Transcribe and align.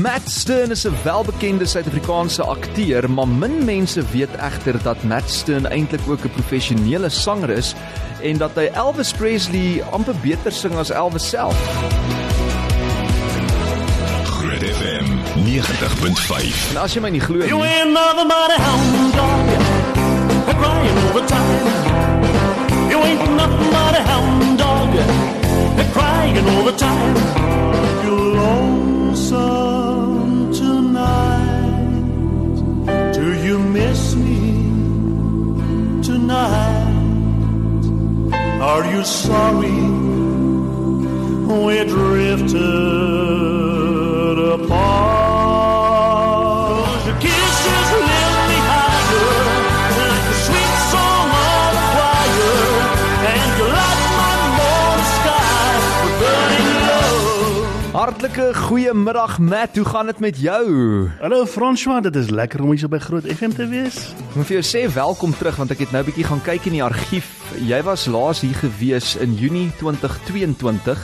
Matt 0.00 0.30
Stern 0.30 0.70
is 0.70 0.84
'n 0.86 0.94
welbekende 1.02 1.66
Suid-Afrikaanse 1.66 2.42
akteur, 2.42 3.10
maar 3.10 3.28
min 3.28 3.64
mense 3.64 4.02
weet 4.10 4.34
egter 4.36 4.82
dat 4.82 5.02
Matt 5.02 5.30
Stern 5.30 5.66
eintlik 5.66 6.00
ook 6.08 6.24
'n 6.24 6.30
professionele 6.30 7.08
sanger 7.08 7.50
is 7.50 7.74
en 8.22 8.36
dat 8.36 8.50
hy 8.54 8.70
Elvis 8.72 9.12
Presley 9.12 9.82
amper 9.90 10.14
beter 10.22 10.52
sing 10.52 10.74
as 10.74 10.90
Elvis 10.90 11.28
self. 11.28 11.56
Groot 14.24 14.62
FM 14.62 15.06
90.5. 15.44 16.70
En 16.70 16.76
as 16.76 16.94
jy 16.94 17.00
my 17.00 17.10
nie 17.10 17.20
glo 17.20 17.44
You 17.44 17.58
nie, 17.58 17.66
ain't 17.66 17.92
nothing 17.92 18.28
but 18.28 18.50
a 18.56 18.60
hound 18.62 19.14
dog, 19.14 19.46
a 20.48 20.54
crying 20.54 20.98
over 21.08 21.24
time. 21.26 21.66
You 22.90 22.98
ain't 23.02 23.34
nothing 23.36 23.70
but 23.70 23.94
a 24.00 24.02
hound 24.10 24.58
dog, 24.58 24.94
a 25.78 25.84
crying 25.92 26.48
over 26.58 26.74
time. 26.76 27.16
You're 28.02 28.36
lonesome 28.36 29.69
sorry. 39.04 39.70
We 41.48 41.84
drifted 41.84 43.39
hartlike 58.20 58.54
goeiemiddag 58.54 59.38
Matt, 59.38 59.76
hoe 59.76 59.84
gaan 59.84 60.06
dit 60.06 60.18
met 60.18 60.36
jou? 60.36 60.64
Hallo 61.20 61.46
François, 61.46 62.02
dit 62.02 62.16
is 62.16 62.28
lekker 62.28 62.60
om 62.60 62.74
hier 62.74 62.82
so 62.82 62.92
by 62.92 62.98
Groot 63.00 63.24
FM 63.24 63.54
te 63.56 63.64
wees. 63.70 63.96
Ek 64.12 64.34
moet 64.36 64.48
vir 64.50 64.58
jou 64.58 64.64
sê 64.68 64.82
welkom 64.92 65.32
terug 65.32 65.56
want 65.56 65.72
ek 65.72 65.86
het 65.86 65.94
nou 65.94 66.02
'n 66.02 66.08
bietjie 66.10 66.26
gaan 66.28 66.42
kyk 66.44 66.66
in 66.68 66.76
die 66.76 66.84
argief. 66.84 67.30
Jy 67.64 67.80
was 67.82 68.04
laas 68.12 68.44
hier 68.44 68.52
gewees 68.60 69.16
in 69.16 69.32
Junie 69.40 69.72
2022. 69.80 71.00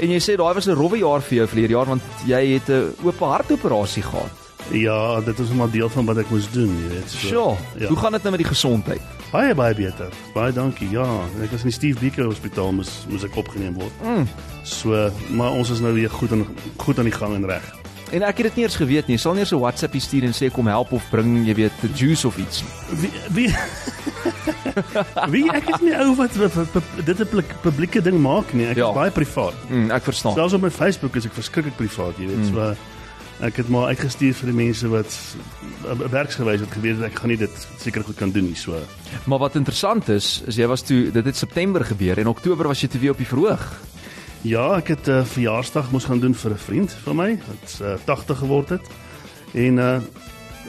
En 0.00 0.08
jy 0.08 0.20
sê 0.20 0.36
daai 0.40 0.54
was 0.54 0.66
'n 0.66 0.80
rowwe 0.80 1.04
jaar 1.04 1.20
vir 1.20 1.44
jou 1.44 1.46
verlede 1.46 1.76
jaar 1.76 1.92
want 1.92 2.02
jy 2.24 2.56
het 2.56 2.70
'n 2.70 2.94
oop 3.04 3.20
hartoperasie 3.20 4.02
gehad. 4.02 4.49
Ja, 4.72 5.20
dit 5.20 5.38
is 5.38 5.48
maar 5.50 5.70
deel 5.70 5.88
van 5.88 6.04
wat 6.06 6.16
ek 6.18 6.30
moes 6.30 6.50
doen, 6.50 6.68
jy 6.82 6.88
weet. 6.88 7.10
So, 7.10 7.26
Sjoe, 7.28 7.56
Ja. 7.78 7.86
hoe 7.88 7.96
gaan 7.96 8.12
dit 8.12 8.22
nou 8.22 8.30
met 8.36 8.40
die 8.40 8.48
gesondheid? 8.50 9.00
Baie 9.32 9.54
baie 9.54 9.74
beter. 9.74 10.08
Baie 10.34 10.52
dankie. 10.52 10.90
Ja, 10.90 11.06
ek 11.42 11.50
was 11.50 11.60
in 11.62 11.68
die 11.70 11.72
Steve 11.72 11.98
Biko 12.00 12.24
Hospitaal 12.24 12.72
moes 12.72 13.04
moes 13.08 13.24
ek 13.24 13.36
opgeneem 13.36 13.74
word. 13.74 13.92
Mm. 14.04 14.26
So, 14.62 15.10
maar 15.30 15.50
ons 15.52 15.70
is 15.70 15.80
nou 15.80 15.92
weer 15.94 16.10
goed 16.10 16.32
aan 16.32 16.46
goed 16.76 16.98
aan 16.98 17.04
die 17.04 17.12
gang 17.14 17.34
en 17.34 17.46
reg. 17.46 17.62
En 18.10 18.22
ek 18.22 18.36
het 18.38 18.46
dit 18.46 18.56
nie 18.56 18.64
eens 18.64 18.76
geweet 18.76 19.06
nie. 19.06 19.14
Jy 19.16 19.20
sal 19.22 19.32
nie 19.32 19.40
eens 19.40 19.52
'n 19.52 19.58
WhatsApp 19.60 19.94
stuur 19.94 20.24
en 20.24 20.32
sê 20.34 20.50
kom 20.52 20.66
help 20.66 20.92
of 20.92 21.02
bring 21.10 21.46
jy 21.46 21.54
weet 21.54 21.72
juice 21.94 22.26
of 22.26 22.36
iets 22.38 22.62
nie. 22.62 22.98
Wie 23.00 23.10
wie 23.30 23.54
Wie 25.30 25.50
ek 25.52 25.68
is 25.68 25.80
nie 25.80 25.94
ou 25.98 26.14
wat, 26.16 26.34
wat, 26.36 26.54
wat, 26.54 26.72
wat 26.74 26.82
dit 27.06 27.18
'n 27.18 27.26
publiek- 27.26 27.60
publieke 27.62 28.02
ding 28.02 28.18
maak 28.20 28.52
nie. 28.52 28.66
Ek 28.66 28.76
Ja. 28.76 28.88
is 28.88 28.94
baie 28.94 29.10
privaat. 29.10 29.54
Mm, 29.68 29.90
ek 29.90 30.02
verstaan. 30.02 30.34
Selfs 30.34 30.52
op 30.54 30.60
my 30.62 30.70
Facebook 30.70 31.16
is 31.16 31.24
ek 31.26 31.32
verskriklik 31.32 31.76
privaat, 31.76 32.16
jy 32.18 32.26
weet. 32.26 32.36
Mm. 32.36 32.54
So 32.54 32.74
ek 33.40 33.56
het 33.56 33.68
maar 33.68 33.86
uitgestuur 33.94 34.34
vir 34.34 34.50
die 34.52 34.56
mense 34.56 34.88
wat 34.88 35.14
uh, 35.86 35.94
werksgewys 36.12 36.60
het 36.60 36.72
geweet 36.76 36.98
dat 37.00 37.10
ek 37.10 37.18
gaan 37.18 37.32
nie 37.32 37.38
dit 37.40 37.68
seker 37.80 38.04
goed 38.04 38.16
kan 38.16 38.30
doen 38.30 38.44
nie, 38.44 38.56
so. 38.56 38.76
Maar 39.24 39.38
wat 39.38 39.56
interessant 39.56 40.08
is, 40.08 40.42
is 40.46 40.56
jy 40.56 40.66
was 40.66 40.82
toe 40.82 41.10
dit 41.10 41.24
het 41.24 41.36
September 41.36 41.84
gebeur 41.84 42.18
en 42.18 42.28
Oktober 42.28 42.68
was 42.68 42.80
jy 42.80 42.88
toe 42.88 43.00
weer 43.00 43.14
op 43.16 43.22
die 43.22 43.26
verhoog. 43.26 43.80
Ja, 44.42 44.76
ek 44.76 44.88
het 44.88 45.08
'n 45.08 45.20
uh, 45.20 45.24
verjaarsdag 45.24 45.90
moes 45.90 46.04
gaan 46.04 46.20
doen 46.20 46.34
vir 46.34 46.50
'n 46.52 46.58
vriend 46.58 46.92
van 47.04 47.16
my 47.16 47.38
wat 47.48 47.80
uh, 47.82 47.94
80 48.04 48.38
geword 48.38 48.68
het. 48.68 48.86
En 49.52 49.78
uh 49.78 50.00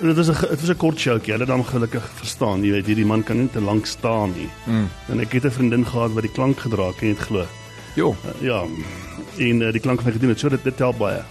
dit 0.02 0.16
was 0.16 0.27
'n 0.30 0.47
dit 0.49 0.59
was 0.59 0.69
'n 0.69 0.77
kort 0.77 0.99
showtjie. 0.99 1.31
Hulle 1.33 1.45
het 1.45 1.53
hom 1.53 1.64
gelukkig 1.64 2.09
verstaan. 2.16 2.64
Jy 2.64 2.72
weet, 2.72 2.86
hierdie 2.86 3.05
man 3.05 3.23
kan 3.23 3.38
nie 3.38 3.49
te 3.49 3.61
lank 3.61 3.86
staan 3.86 4.33
nie. 4.36 4.49
Mm. 4.66 4.89
En 5.09 5.20
ek 5.20 5.32
het 5.32 5.45
'n 5.45 5.52
vriendin 5.52 5.86
gehad 5.86 6.11
wat 6.14 6.23
die 6.23 6.32
klank 6.32 6.59
gedra 6.59 6.88
het, 6.88 6.95
kan 6.95 7.08
jy 7.08 7.14
dit 7.14 7.23
glo? 7.23 7.45
Jo, 7.95 8.15
Uh, 8.26 8.42
ja. 8.42 8.64
En 9.38 9.61
uh, 9.61 9.71
die 9.71 9.82
klank 9.82 10.02
van 10.02 10.08
my 10.08 10.14
gedoen 10.14 10.30
het. 10.30 10.39
So 10.39 10.49
dit 10.49 10.64
dit 10.64 10.80
help 10.80 10.98
baie. 10.98 11.21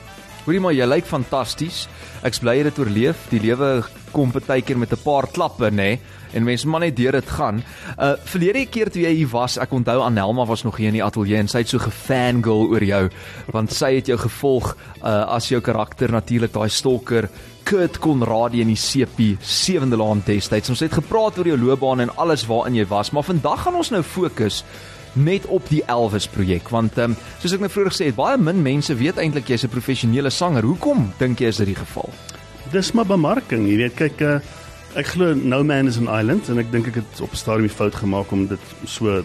Hoorie 0.46 0.60
maar 0.62 0.74
jy 0.76 0.86
lyk 0.88 1.08
fantasties. 1.08 1.84
Ek's 2.26 2.40
bly 2.42 2.56
jy 2.58 2.68
het 2.70 2.78
oorleef. 2.80 3.26
Die 3.32 3.40
lewe 3.42 3.80
kom 4.12 4.32
baie 4.32 4.62
keer 4.62 4.78
met 4.78 4.92
'n 4.92 5.02
paar 5.04 5.26
klappe, 5.26 5.70
nê? 5.70 5.76
Nee? 5.76 6.00
En 6.32 6.44
mense 6.44 6.68
maar 6.68 6.80
net 6.80 6.96
deur 6.96 7.12
dit 7.12 7.30
gaan. 7.30 7.62
Uh 7.98 8.12
verlede 8.24 8.66
keer 8.66 8.90
toe 8.90 9.02
jy 9.02 9.14
hier 9.14 9.30
was, 9.32 9.58
ek 9.58 9.72
onthou 9.72 10.00
Anelma 10.02 10.46
was 10.46 10.62
nog 10.62 10.76
hier 10.76 10.88
in 10.88 10.98
die 10.98 11.04
ateljee 11.04 11.38
en 11.42 11.48
sy 11.48 11.64
het 11.64 11.68
so 11.68 11.78
gefangirl 11.78 12.68
oor 12.70 12.84
jou 12.84 13.08
want 13.52 13.72
sy 13.72 13.94
het 13.96 14.06
jou 14.06 14.18
gevolg 14.18 14.76
uh 15.02 15.34
as 15.34 15.48
jou 15.48 15.60
karakter 15.60 16.12
natuurlik 16.12 16.52
daai 16.52 16.68
stalker 16.68 17.28
Kurt 17.64 17.98
Conradie 17.98 18.62
in 18.62 18.72
die 18.72 18.78
CP 18.78 19.36
sewende 19.42 19.96
laan 19.96 20.22
destyds. 20.26 20.70
Ons 20.70 20.80
het 20.80 20.92
gepraat 20.92 21.38
oor 21.38 21.46
jou 21.46 21.58
loopbaan 21.58 22.00
en 22.00 22.16
alles 22.16 22.46
waarin 22.46 22.74
jy 22.74 22.86
was, 22.86 23.10
maar 23.10 23.26
vandag 23.26 23.62
gaan 23.62 23.74
ons 23.74 23.90
nou 23.90 24.02
fokus 24.02 24.64
net 25.14 25.46
op 25.46 25.66
die 25.68 25.82
Elvis 25.90 26.28
projek 26.30 26.70
want 26.70 26.98
ehm 26.98 27.10
um, 27.10 27.16
soos 27.42 27.54
ek 27.56 27.60
nou 27.64 27.70
vroeër 27.70 27.90
gesê 27.90 28.10
het, 28.10 28.18
baie 28.18 28.38
min 28.38 28.62
mense 28.62 28.94
weet 28.94 29.18
eintlik 29.18 29.50
jy's 29.50 29.64
'n 29.64 29.74
professionele 29.74 30.30
sanger. 30.30 30.62
Hoekom 30.62 31.12
dink 31.18 31.40
jy 31.40 31.48
is 31.48 31.56
dit 31.56 31.74
die 31.74 31.80
geval? 31.84 32.10
Dis 32.70 32.92
maar 32.92 33.06
bemarking, 33.06 33.66
jy 33.66 33.76
weet, 33.80 33.94
kyk 33.98 34.20
uh, 34.22 34.38
ek 34.98 35.12
glo 35.14 35.34
No 35.34 35.62
Man 35.66 35.90
is 35.90 35.98
an 35.98 36.10
Island 36.10 36.48
en 36.50 36.58
ek 36.62 36.70
dink 36.70 36.90
ek 36.90 37.00
het 37.00 37.20
op 37.22 37.32
'n 37.32 37.38
stadium 37.38 37.66
die 37.66 37.74
fout 37.74 37.94
gemaak 37.94 38.30
om 38.30 38.46
dit 38.46 38.64
so 38.84 39.22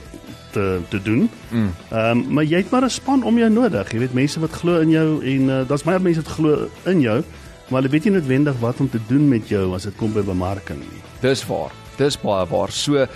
te 0.51 0.81
te 0.89 1.01
doen. 1.01 1.29
Mm. 1.51 1.71
Ehm 1.91 2.11
um, 2.11 2.33
maar 2.33 2.43
jy 2.43 2.57
het 2.63 2.71
maar 2.71 2.85
'n 2.85 2.89
span 2.89 3.23
om 3.23 3.37
jou 3.37 3.49
nodig. 3.49 3.91
Jy 3.91 3.99
weet 3.99 4.13
mense 4.13 4.39
wat 4.39 4.51
glo 4.51 4.79
in 4.79 4.89
jou 4.89 5.23
en 5.23 5.41
uh, 5.49 5.67
daar's 5.67 5.83
baie 5.83 5.99
mense 5.99 6.21
wat 6.21 6.33
glo 6.37 6.69
in 6.85 7.01
jou, 7.01 7.23
maar 7.67 7.81
hulle 7.81 7.91
weet 7.91 8.03
nie 8.03 8.13
noodwendig 8.13 8.59
wat 8.59 8.79
om 8.79 8.89
te 8.89 8.99
doen 9.07 9.27
met 9.29 9.47
jou 9.47 9.73
as 9.73 9.83
dit 9.83 9.95
kom 9.95 10.13
by 10.13 10.21
bemarking 10.21 10.79
nie. 10.79 11.01
Dis 11.21 11.45
waar. 11.45 11.71
Dis 11.97 12.17
baie 12.17 12.45
waar. 12.49 12.71
So 12.71 12.95
uh, 12.95 13.07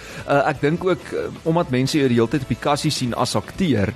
ek 0.46 0.62
dink 0.62 0.84
ook 0.84 1.04
uh, 1.14 1.20
omdat 1.44 1.70
mense 1.70 1.98
jou 1.98 2.08
die 2.08 2.18
hele 2.18 2.30
tyd 2.30 2.42
op 2.42 2.54
die 2.54 2.62
kassie 2.62 2.92
sien 2.92 3.14
as 3.14 3.36
akteur 3.36 3.94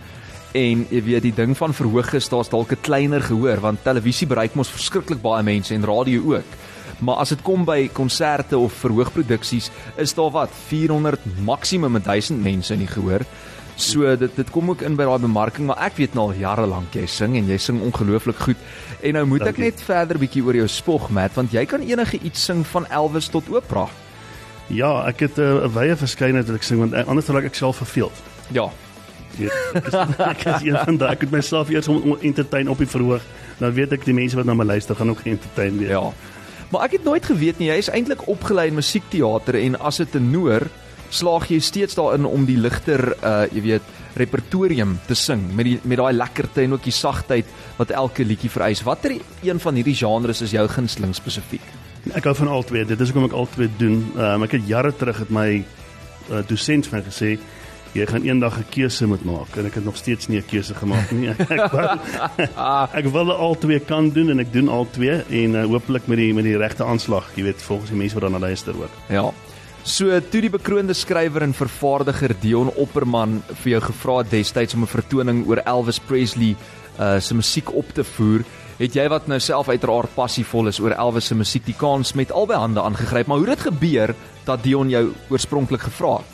en 0.53 0.85
jy 0.89 1.01
weet 1.01 1.25
die 1.25 1.33
ding 1.33 1.55
van 1.57 1.73
verhoog 1.73 2.13
is 2.13 2.29
daar's 2.29 2.49
dalk 2.49 2.71
'n 2.71 2.81
kleiner 2.81 3.21
gehoor 3.21 3.59
want 3.59 3.83
televisie 3.83 4.27
bereik 4.27 4.55
mos 4.55 4.69
verskriklik 4.69 5.21
baie 5.21 5.43
mense 5.43 5.73
en 5.73 5.85
radio 5.85 6.21
ook. 6.35 6.49
Maar 6.99 7.15
as 7.15 7.29
dit 7.29 7.41
kom 7.41 7.65
by 7.65 7.89
konserte 7.93 8.57
of 8.57 8.73
verhoogproduksies 8.73 9.71
is 9.97 10.13
daar 10.13 10.31
wat 10.31 10.49
400 10.67 11.19
maksimum 11.45 12.01
1000 12.01 12.43
mense 12.43 12.73
in 12.73 12.79
die 12.79 12.87
gehoor. 12.87 13.25
So 13.75 14.15
dit 14.15 14.35
dit 14.35 14.49
kom 14.49 14.69
ook 14.69 14.81
in 14.81 14.95
by 14.95 15.03
daai 15.03 15.19
bemarking 15.19 15.65
maar 15.65 15.81
ek 15.81 15.97
weet 15.97 16.13
nou 16.13 16.27
al 16.29 16.37
jare 16.37 16.65
lank 16.65 16.93
jy 16.93 17.05
sing 17.05 17.35
en 17.35 17.47
jy 17.47 17.57
sing 17.57 17.81
ongelooflik 17.81 18.37
goed. 18.37 18.57
En 19.01 19.13
nou 19.13 19.25
moet 19.25 19.41
ek 19.41 19.45
Dankie. 19.45 19.63
net 19.63 19.81
verder 19.81 20.17
bietjie 20.17 20.43
oor 20.43 20.55
jou 20.55 20.67
spog 20.67 21.09
Matt 21.09 21.33
want 21.35 21.51
jy 21.51 21.65
kan 21.65 21.81
enige 21.81 22.19
iets 22.21 22.43
sing 22.43 22.65
van 22.67 22.85
Elvis 22.89 23.29
tot 23.29 23.49
Oprah. 23.49 23.89
Ja, 24.69 25.07
ek 25.07 25.19
het 25.19 25.37
'n 25.37 25.41
uh, 25.41 25.67
wye 25.73 25.95
verskeidenheid 25.95 26.47
wat 26.47 26.55
ek 26.55 26.63
sing 26.63 26.79
want 26.79 26.93
anders 27.07 27.27
raak 27.27 27.43
ek 27.43 27.55
self 27.55 27.77
verveeld. 27.77 28.13
Ja. 28.51 28.69
Weet, 29.37 29.51
Ek 30.33 30.45
is, 30.45 30.67
een 30.67 30.77
van 30.77 30.97
daai 30.97 31.11
ek 31.15 31.25
moet 31.25 31.39
myself 31.39 31.71
eers 31.73 31.87
om, 31.87 32.01
om 32.01 32.17
entertain 32.21 32.69
op 32.69 32.77
die 32.77 32.89
verhoog. 32.89 33.25
Dan 33.59 33.73
weet 33.73 33.95
ek 33.97 34.05
die 34.05 34.15
mense 34.15 34.37
wat 34.37 34.45
na 34.45 34.55
my 34.57 34.65
luister 34.65 34.95
gaan 34.95 35.13
ook 35.13 35.25
entertain 35.25 35.77
wees. 35.81 35.93
Ja. 35.93 36.05
Maar 36.73 36.87
ek 36.87 36.97
het 36.97 37.03
nooit 37.05 37.25
geweet 37.25 37.59
nie, 37.61 37.69
jy 37.69 37.81
is 37.83 37.91
eintlik 37.93 38.25
opgelei 38.31 38.71
in 38.71 38.79
musiekteater 38.79 39.59
en 39.59 39.77
as 39.79 40.01
'n 40.01 40.09
tenor 40.09 40.69
slaag 41.13 41.49
jy 41.51 41.59
steeds 41.61 41.95
daarin 41.95 42.25
om 42.25 42.45
die 42.45 42.57
ligter 42.57 43.13
uh 43.21 43.45
jy 43.53 43.61
weet 43.61 43.89
repertorium 44.17 44.97
te 45.07 45.15
sing 45.17 45.41
met 45.57 45.65
die 45.65 45.79
met 45.83 45.97
daai 45.97 46.13
lekkerte 46.13 46.63
en 46.63 46.73
ook 46.73 46.83
die 46.83 46.93
sagtheid 46.93 47.45
wat 47.77 47.91
elke 47.91 48.25
liedjie 48.25 48.49
vereis. 48.49 48.83
Watter 48.85 49.17
een 49.43 49.59
van 49.59 49.75
hierdie 49.75 49.95
genres 49.95 50.41
is 50.41 50.53
jou 50.53 50.67
gunsteling 50.67 51.13
spesifiek? 51.15 51.65
Ek 52.13 52.25
hou 52.27 52.35
van 52.35 52.47
al 52.47 52.65
twee. 52.67 52.85
Dit 52.85 52.99
is 52.99 53.11
hoekom 53.11 53.29
ek 53.29 53.37
al 53.37 53.47
twee 53.53 53.69
doen. 53.77 54.01
Um, 54.17 54.43
ek 54.43 54.57
het 54.57 54.67
jare 54.67 54.91
terug 54.91 55.21
het 55.23 55.29
my 55.29 55.63
uh, 56.29 56.41
dosent 56.47 56.89
vir 56.89 56.99
my 56.99 57.03
gesê 57.05 57.37
jy 57.93 58.05
gaan 58.09 58.23
eendag 58.25 58.57
'n 58.57 58.65
keuse 58.69 59.05
moet 59.07 59.23
maak 59.25 59.55
en 59.57 59.65
ek 59.65 59.75
het 59.77 59.85
nog 59.85 59.97
steeds 59.97 60.27
nie 60.27 60.39
'n 60.39 60.45
keuse 60.45 60.73
gemaak 60.73 61.11
nie. 61.11 61.29
Ek 61.57 61.71
wil 61.71 61.89
ek 62.99 63.05
wil 63.05 63.31
al 63.31 63.55
twee 63.55 63.79
kan 63.79 64.09
doen 64.09 64.29
en 64.29 64.39
ek 64.39 64.53
doen 64.53 64.69
al 64.69 64.87
twee 64.91 65.21
en 65.29 65.55
uh, 65.55 65.65
hopelik 65.65 66.07
met 66.07 66.17
die 66.17 66.33
met 66.33 66.43
die 66.43 66.57
regte 66.57 66.83
aanslag, 66.83 67.29
jy 67.35 67.43
weet, 67.43 67.61
volgens 67.61 67.89
die 67.89 67.97
mense 67.97 68.13
wat 68.13 68.23
daarna 68.23 68.39
luister 68.39 68.73
ook. 68.73 68.89
Ja. 69.09 69.31
So 69.83 70.19
toe 70.19 70.41
die 70.41 70.49
bekroonde 70.49 70.93
skrywer 70.93 71.41
en 71.41 71.53
vervaardiger 71.53 72.33
Dion 72.39 72.71
Opperman 72.75 73.43
vir 73.61 73.71
jou 73.71 73.81
gevra 73.81 74.17
het 74.17 74.31
destyds 74.31 74.73
om 74.73 74.81
'n 74.81 74.87
vertoning 74.87 75.47
oor 75.47 75.61
Elvis 75.65 75.99
Presley 75.99 76.55
uh 76.99 77.19
se 77.19 77.35
musiek 77.35 77.73
op 77.73 77.85
te 77.93 78.03
voer, 78.03 78.43
het 78.77 78.93
jy 78.93 79.07
wat 79.09 79.27
nou 79.27 79.39
self 79.39 79.69
uiteraard 79.69 80.13
passievol 80.15 80.67
is 80.67 80.79
oor 80.79 80.91
Elvis 80.91 81.25
se 81.25 81.35
musiek 81.35 81.65
die 81.65 81.77
kans 81.77 82.13
met 82.13 82.31
albei 82.31 82.57
hande 82.57 82.81
aangegryp. 82.81 83.27
Maar 83.27 83.37
hoe 83.37 83.49
het 83.49 83.57
dit 83.57 83.73
gebeur 83.73 84.15
dat 84.45 84.63
Dion 84.63 84.89
jou 84.89 85.11
oorspronklik 85.29 85.81
gevra 85.81 86.17
het? 86.17 86.32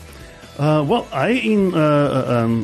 Uh 0.59 0.81
wel, 0.87 1.05
hy 1.15 1.37
en 1.53 1.61
uh 1.71 1.83
uh, 2.19 2.41
um 2.43 2.55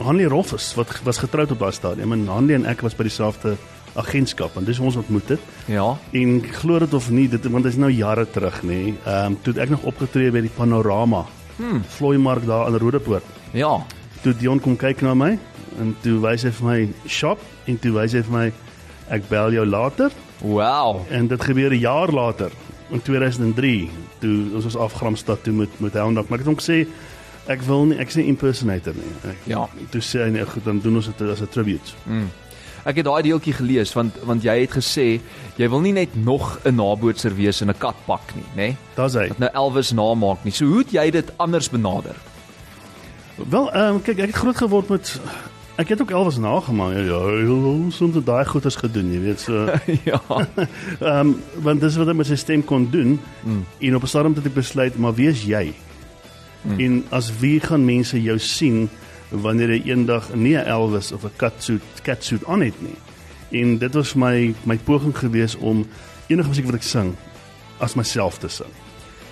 Hanlie 0.00 0.28
Roffes 0.32 0.74
wat 0.74 1.00
was 1.04 1.18
getroud 1.20 1.50
op 1.52 1.58
daai 1.58 1.72
stadium 1.76 2.12
en 2.16 2.22
Hanlie 2.26 2.54
en 2.56 2.64
ek 2.64 2.80
was 2.80 2.94
by 2.96 3.04
dieselfde 3.04 3.56
agentskap 4.00 4.56
en 4.56 4.64
dis 4.64 4.78
ons 4.80 4.96
ontmoet 4.96 5.34
het. 5.34 5.42
Ja. 5.68 5.98
En 6.16 6.38
glo 6.62 6.78
dit 6.80 6.94
of 6.94 7.10
nie, 7.10 7.26
dit 7.28 7.44
want 7.50 7.66
dit 7.66 7.72
is 7.72 7.78
nou 7.78 7.90
jare 7.92 8.24
terug 8.30 8.62
nê. 8.62 8.94
Ehm 9.04 9.34
um, 9.34 9.38
toe 9.42 9.54
ek 9.60 9.68
nog 9.74 9.84
opgetree 9.84 10.32
by 10.32 10.40
die 10.46 10.54
Panorama. 10.56 11.26
Hmm. 11.58 11.84
Vlooimark 11.98 12.46
daar 12.46 12.68
in 12.72 12.80
Rodepoort. 12.80 13.24
Ja. 13.52 13.76
Toe 14.22 14.32
Dion 14.36 14.60
kom 14.60 14.76
kyk 14.76 15.02
na 15.04 15.14
my 15.14 15.36
en 15.80 15.94
toe 16.02 16.16
wys 16.24 16.42
hy 16.48 16.50
vir 16.50 16.66
my 16.66 16.80
shop 17.06 17.38
en 17.68 17.78
toe 17.78 17.92
wys 17.92 18.16
hy 18.16 18.24
vir 18.24 18.36
my 18.38 18.48
Ek 19.10 19.24
bel 19.28 19.56
jou 19.56 19.66
later 19.66 20.12
Wow. 20.40 21.02
en 21.10 21.26
dit 21.26 21.42
gebeur 21.42 21.72
'n 21.74 21.78
jaar 21.80 22.08
later 22.08 22.50
in 22.90 23.02
2003 23.02 23.90
toe 24.18 24.36
ons 24.54 24.64
was 24.64 24.76
afgramstad 24.76 25.42
toe 25.44 25.52
met 25.52 25.80
met 25.80 25.92
Dog. 25.92 26.28
Maar 26.28 26.38
ek 26.40 26.44
het 26.44 26.50
hom 26.50 26.58
gesê 26.60 26.86
ek 27.50 27.62
wil 27.66 27.84
nie 27.90 27.98
ek 27.98 28.08
is 28.08 28.16
nie 28.20 28.26
impersonator 28.26 28.94
nie. 28.94 29.12
Ek, 29.30 29.36
Ja. 29.50 29.68
Toe 29.90 30.00
sê 30.00 30.24
hy 30.24 30.30
nee, 30.30 30.46
goed, 30.46 30.64
dan 30.64 30.80
doen 30.80 30.96
ons 30.96 31.06
dit 31.06 31.28
as 31.28 31.40
'n 31.40 31.48
tribute. 31.50 31.92
Ek 32.84 32.96
het 32.96 33.04
daai 33.04 33.22
deeltjie 33.22 33.52
gelees 33.52 33.92
want 33.92 34.14
want 34.24 34.42
jy 34.42 34.60
het 34.60 34.70
gesê 34.70 35.20
jy 35.56 35.68
wil 35.68 35.80
nie 35.80 35.92
net 35.92 36.14
nog 36.16 36.58
'n 36.64 36.74
nabootser 36.74 37.34
wees 37.36 37.60
in 37.60 37.68
'n 37.70 37.78
katpak 37.78 38.34
nie, 38.34 38.44
nê? 38.54 38.56
Nee? 38.56 38.76
Daar's 38.94 39.14
hy. 39.14 39.28
Wat 39.28 39.38
nou 39.38 39.50
Elvis 39.52 39.92
namaak 39.92 40.44
nie. 40.44 40.52
So 40.52 40.64
hoe 40.64 40.78
het 40.78 40.90
jy 40.92 41.10
dit 41.10 41.32
anders 41.36 41.70
benader? 41.70 42.16
Wel, 43.48 43.72
ehm 43.72 43.94
um, 43.94 44.02
kyk, 44.02 44.18
ek 44.18 44.26
het 44.26 44.36
groot 44.36 44.56
geword 44.56 44.88
met 44.88 45.20
ek 45.80 45.88
het 45.94 46.00
ook 46.00 46.10
Elvis 46.10 46.36
nagemaak. 46.36 46.92
Ja, 46.92 47.00
ja, 47.00 47.44
hoe 47.44 47.92
soms 47.92 48.14
het 48.14 48.26
daai 48.26 48.44
goeders 48.44 48.76
gedoen, 48.76 49.12
jy 49.12 49.20
weet, 49.20 49.40
so 49.40 49.66
ja. 50.10 50.20
ehm 50.36 51.18
um, 51.18 51.36
want 51.64 51.80
dis 51.80 51.96
wat 52.00 52.10
hy 52.10 52.16
met 52.18 52.28
sy 52.28 52.36
stem 52.40 52.64
kon 52.64 52.88
doen. 52.92 53.16
Mm. 53.42 53.64
En 53.78 53.96
op 53.96 54.02
'n 54.02 54.12
stadium 54.12 54.34
het 54.34 54.50
ek 54.50 54.58
besluit, 54.58 54.98
maar 54.98 55.14
wie 55.14 55.28
is 55.28 55.44
jy? 55.48 55.72
Mm. 56.62 56.80
En 56.80 57.04
as 57.08 57.30
wie 57.40 57.60
gaan 57.60 57.84
mense 57.84 58.20
jou 58.22 58.38
sien 58.38 58.88
wanneer 59.30 59.72
jy 59.74 59.82
eendag 59.94 60.34
nie 60.34 60.56
'n 60.56 60.66
Elvis 60.66 61.12
of 61.12 61.24
'n 61.24 61.36
catsuit 61.36 61.82
catsuit 62.02 62.44
aan 62.46 62.60
het 62.60 62.76
nie? 62.82 62.98
En 63.50 63.78
dit 63.78 63.94
was 63.94 64.14
my 64.14 64.54
my 64.62 64.76
poging 64.76 65.16
gewees 65.18 65.56
om 65.56 65.86
enige 66.26 66.48
musiek 66.48 66.64
wat 66.64 66.74
ek 66.74 66.82
sing 66.82 67.16
as 67.78 67.94
myself 67.94 68.38
te 68.38 68.48
sing. 68.48 68.70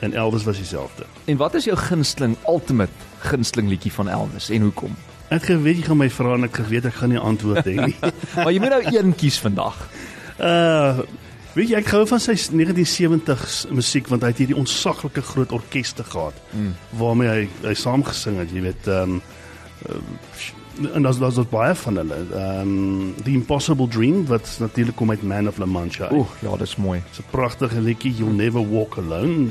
En 0.01 0.15
Elvis 0.15 0.45
was 0.45 0.57
dieselfde. 0.57 1.05
En 1.25 1.37
wat 1.37 1.55
is 1.55 1.65
jou 1.65 1.77
gunsteling 1.77 2.37
ultimate 2.47 2.93
gunsteling 3.19 3.69
liedjie 3.69 3.93
van 3.93 4.09
Elvis 4.09 4.51
en 4.51 4.63
hoekom? 4.63 4.97
Ek 5.29 5.45
geweet 5.51 5.83
jy 5.83 5.87
gaan 5.89 6.01
my 6.01 6.09
vra 6.13 6.35
en 6.39 6.49
ek 6.49 6.61
geweet 6.63 6.89
ek 6.89 7.01
gaan 7.01 7.13
nie 7.13 7.21
antwoord 7.21 7.67
hê 7.69 7.77
nie. 7.77 7.97
maar 8.43 8.53
jy 8.55 8.61
moet 8.63 8.75
nou 8.77 8.83
een 8.97 9.17
kies 9.19 9.41
vandag. 9.45 9.81
Uh 10.39 11.05
weet 11.59 11.73
jy 11.73 11.79
ek 11.81 11.89
gou 11.91 12.05
van 12.07 12.21
sy 12.23 12.37
1970s 12.39 13.65
musiek 13.75 14.07
want 14.13 14.23
hy 14.23 14.31
het 14.31 14.43
hierdie 14.45 14.59
onsaglike 14.59 15.25
groot 15.27 15.51
orkeste 15.57 16.05
gehad 16.07 16.37
mm. 16.53 16.75
waarmee 17.01 17.33
hy 17.33 17.41
hy 17.65 17.75
saamgesing 17.75 18.39
het, 18.39 18.53
jy 18.55 18.63
weet, 18.69 18.87
ehm 18.87 19.17
um, 19.17 19.23
uh, 19.89 19.99
en 20.95 21.03
daar's 21.03 21.19
daar's 21.19 21.35
daar's 21.35 21.51
baie 21.51 21.75
van 21.75 21.97
hulle. 21.97 22.19
Ehm 22.31 22.61
um, 22.61 23.15
The 23.25 23.33
Impossible 23.33 23.89
Dream 23.89 24.27
wat 24.27 24.57
natuurlik 24.61 24.97
kom 24.97 25.11
uit 25.11 25.23
Man 25.23 25.49
of 25.49 25.59
La 25.59 25.67
Mancha. 25.67 26.13
Oeh, 26.13 26.27
ja, 26.41 26.57
dis 26.57 26.77
mooi. 26.77 26.99
'n 26.99 27.31
pragtige 27.31 27.81
liedjie, 27.81 28.15
You'll 28.15 28.35
Never 28.35 28.71
Walk 28.71 28.99
Alone. 28.99 29.49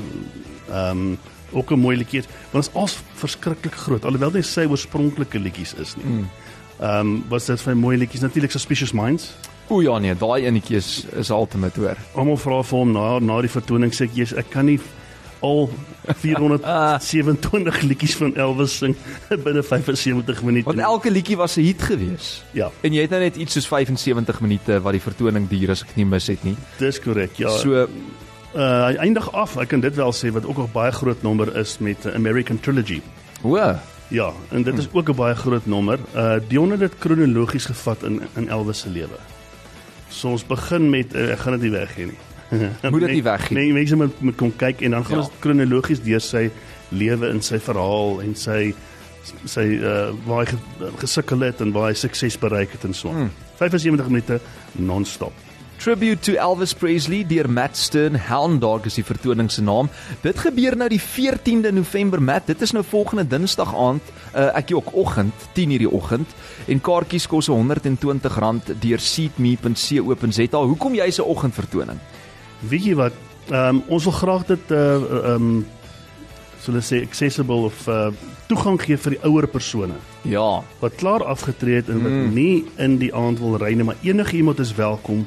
Ehm 0.70 0.90
um, 0.90 1.18
ook 1.52 1.70
'n 1.70 1.78
mooi 1.78 1.96
liedjie, 1.96 2.22
want 2.50 2.64
dit 2.64 2.74
is 2.74 2.80
als 2.80 2.98
verskriklik 3.14 3.74
groot 3.74 4.04
alhoewel 4.04 4.30
dit 4.30 4.46
sy 4.46 4.64
oorspronklike 4.64 5.38
liedjies 5.38 5.74
is 5.74 5.96
nie. 5.96 6.04
Ehm 6.04 7.06
mm. 7.06 7.14
um, 7.14 7.24
was 7.28 7.46
dit 7.46 7.60
vir 7.60 7.76
mooi 7.76 7.96
liedjies 7.98 8.20
natuurlik 8.20 8.50
Suspicious 8.50 8.92
Minds. 8.92 9.34
O 9.68 9.80
ja 9.80 9.98
nee, 9.98 10.14
daai 10.14 10.46
enetjie 10.46 10.76
is 10.76 11.04
is 11.16 11.30
ultimate 11.30 11.80
hoor. 11.80 11.96
Almal 12.14 12.36
vra 12.36 12.62
vir 12.62 12.78
hom 12.78 12.92
na 12.92 13.18
na 13.18 13.40
die 13.40 13.50
vertoning 13.52 13.92
sê 13.92 14.04
ek 14.04 14.14
jy's 14.14 14.32
ek 14.32 14.50
kan 14.50 14.64
nie 14.64 14.80
al 15.40 15.68
427 16.18 17.82
liedjies 17.90 18.16
van 18.16 18.34
Elvis 18.34 18.78
sing 18.80 18.96
binne 19.44 19.62
75 19.62 20.42
minute. 20.42 20.66
Want 20.66 20.78
elke 20.78 21.10
liedjie 21.10 21.36
was 21.36 21.56
'n 21.56 21.62
hit 21.62 21.82
gewees. 21.82 22.44
ja, 22.52 22.70
En 22.80 22.92
jy 22.92 23.00
het 23.00 23.10
nou 23.10 23.20
net 23.20 23.36
iets 23.36 23.52
soos 23.52 23.68
75 23.68 24.40
minute 24.40 24.80
wat 24.80 24.92
die 24.92 25.04
vertoning 25.04 25.48
duur 25.48 25.70
as 25.70 25.82
ek 25.82 25.96
nie 25.96 26.04
mis 26.04 26.26
het 26.26 26.44
nie. 26.44 26.56
dis 26.78 27.00
korrek. 27.00 27.36
Ja. 27.36 27.50
So 27.50 27.88
uh, 28.54 28.86
hy 28.86 28.94
eindig 28.96 29.32
af, 29.32 29.56
ek 29.56 29.68
kan 29.68 29.80
dit 29.80 29.94
wel 29.94 30.12
sê 30.12 30.30
wat 30.32 30.46
ook 30.46 30.58
'n 30.58 30.72
baie 30.72 30.92
groot 30.92 31.22
nommer 31.22 31.56
is 31.56 31.78
met 31.78 32.06
uh, 32.06 32.14
American 32.14 32.60
Trilogy. 32.60 33.00
o, 33.42 33.56
Ja, 34.10 34.32
en 34.50 34.62
dit 34.62 34.78
is 34.78 34.88
ook 34.92 35.08
'n 35.10 35.14
baie 35.16 35.34
groot 35.34 35.66
nommer. 35.66 35.98
Uh 36.16 36.36
Dion 36.48 36.70
het 36.70 36.80
dit 36.80 36.98
kronologies 36.98 37.64
gevat 37.66 38.02
in 38.02 38.22
in 38.36 38.48
Elvis 38.48 38.78
se 38.80 38.88
lewe. 38.90 39.18
So 40.08 40.28
ons 40.30 40.46
begin 40.46 40.90
met 40.90 41.14
uh, 41.14 41.32
ek 41.32 41.38
gaan 41.38 41.52
dit 41.52 41.62
nie 41.62 41.70
weggee 41.70 42.06
nie. 42.06 42.18
Moet 42.90 43.00
dit 43.00 43.10
nie 43.10 43.22
weggee. 43.32 43.56
Nee, 43.58 43.72
mense 43.72 43.96
moet 43.96 44.20
moet 44.20 44.36
kom 44.36 44.52
kyk 44.56 44.80
en 44.80 44.90
dan 44.90 45.04
gaan 45.04 45.16
Ja. 45.18 45.22
ons 45.22 45.30
kronologies 45.38 46.00
deur 46.02 46.20
sy 46.20 46.50
lewe 46.88 47.28
en 47.28 47.42
sy 47.42 47.58
verhaal 47.58 48.20
en 48.22 48.34
sy 48.34 48.74
sy 49.44 49.60
uh 49.60 50.08
waar 50.26 50.38
hy 50.38 50.46
ge, 50.46 50.56
gesukkel 50.96 51.40
het 51.40 51.60
en 51.60 51.72
waar 51.72 51.88
hy 51.88 51.94
sukses 51.94 52.38
bereik 52.38 52.72
het 52.72 52.84
en 52.84 52.94
so. 52.94 53.08
Hmm. 53.08 53.30
75 53.58 54.06
minute 54.08 54.40
non-stop. 54.72 55.32
Tribute 55.78 56.20
to 56.20 56.34
Elvis 56.34 56.74
Presley 56.74 57.22
deur 57.26 57.46
Matt 57.48 57.76
Stern. 57.76 58.16
Hound 58.28 58.60
Dog 58.60 58.84
is 58.88 58.96
die 58.98 59.04
vertoning 59.06 59.46
se 59.50 59.62
naam. 59.62 59.86
Dit 60.24 60.40
gebeur 60.42 60.74
nou 60.76 60.88
die 60.90 60.98
14de 60.98 61.70
November, 61.72 62.22
Matt. 62.22 62.48
Dit 62.50 62.64
is 62.66 62.74
nou 62.74 62.82
volgende 62.82 63.22
Dinsdag 63.30 63.70
aand, 63.78 64.10
uh, 64.34 64.48
ek 64.58 64.74
ook 64.74 64.90
oggend, 64.98 65.46
10:00 65.54 65.78
die 65.84 65.90
oggend. 65.90 66.34
En 66.66 66.82
kaartjies 66.82 67.28
kos 67.30 67.50
R120 67.54 68.74
deur 68.74 68.98
seatme.co.za. 68.98 70.58
Hoekom 70.58 70.98
jy 70.98 71.10
se 71.10 71.24
oggendvertoning? 71.24 72.02
Weet 72.60 72.84
jy 72.84 72.94
wat? 72.98 73.14
Ehm 73.48 73.78
um, 73.78 73.82
ons 73.88 74.04
wil 74.04 74.18
graag 74.18 74.46
dit 74.46 74.70
uh 74.70 74.78
ehm 74.98 75.34
um, 75.34 75.66
so 76.58 76.72
hulle 76.72 76.82
sê 76.82 77.04
accessible 77.06 77.70
of 77.70 77.86
uh 77.86 78.10
toegang 78.50 78.80
gee 78.82 78.96
vir 78.96 79.14
die 79.14 79.24
ouer 79.24 79.46
persone. 79.46 79.94
Ja, 80.22 80.64
wat 80.80 80.94
klaar 80.98 81.24
afgetree 81.24 81.76
het 81.78 81.88
en 81.88 82.02
wat 82.02 82.12
mm. 82.12 82.32
nie 82.34 82.64
in 82.76 82.98
die 82.98 83.14
aand 83.14 83.38
wil 83.38 83.56
ry 83.56 83.74
nie, 83.74 83.84
maar 83.84 84.02
enige 84.02 84.36
iemand 84.36 84.58
is 84.58 84.74
welkom 84.74 85.26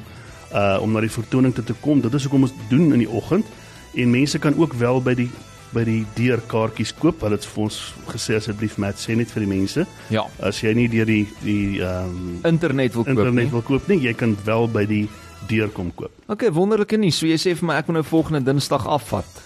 uh 0.52 0.78
om 0.82 0.92
na 0.92 1.00
die 1.00 1.12
vertoning 1.12 1.54
te, 1.54 1.64
te 1.64 1.74
kom. 1.80 2.00
Dit 2.00 2.14
is 2.14 2.26
hoekom 2.26 2.48
ons 2.48 2.54
doen 2.68 2.92
in 2.92 3.04
die 3.04 3.10
oggend 3.10 3.46
en 3.94 4.10
mense 4.10 4.38
kan 4.38 4.56
ook 4.56 4.76
wel 4.80 5.02
by 5.04 5.14
die 5.14 5.30
by 5.72 5.84
die 5.88 6.02
deur 6.16 6.40
kaartjies 6.48 6.92
koop. 7.00 7.22
Hulle 7.24 7.38
het 7.38 7.46
vir 7.48 7.64
ons 7.64 7.78
gesê 8.10 8.36
asseblief 8.36 8.76
Matt 8.80 9.00
sê 9.00 9.16
net 9.16 9.32
vir 9.32 9.46
die 9.46 9.52
mense 9.54 9.86
ja. 10.12 10.26
as 10.44 10.60
jy 10.60 10.74
nie 10.76 10.88
deur 10.92 11.08
die 11.08 11.24
die 11.44 11.80
ehm 11.80 12.16
um, 12.16 12.34
Internet 12.48 12.96
wil 12.96 13.06
koop 13.06 13.16
internet 13.16 13.44
nie. 13.44 13.52
wil 13.52 13.64
koop 13.66 13.88
nie, 13.88 14.00
jy 14.04 14.12
kan 14.16 14.36
wel 14.44 14.68
by 14.68 14.84
die 14.88 15.06
deur 15.48 15.72
kom 15.74 15.90
koop. 15.96 16.12
Okay, 16.30 16.52
wonderlike 16.54 16.96
nie. 17.00 17.10
So 17.10 17.26
jy 17.26 17.38
sê 17.40 17.56
vir 17.58 17.66
my 17.66 17.80
ek 17.80 17.88
moet 17.88 18.00
nou 18.00 18.06
volgende 18.06 18.44
Dinsdag 18.46 18.86
afvat. 18.86 19.40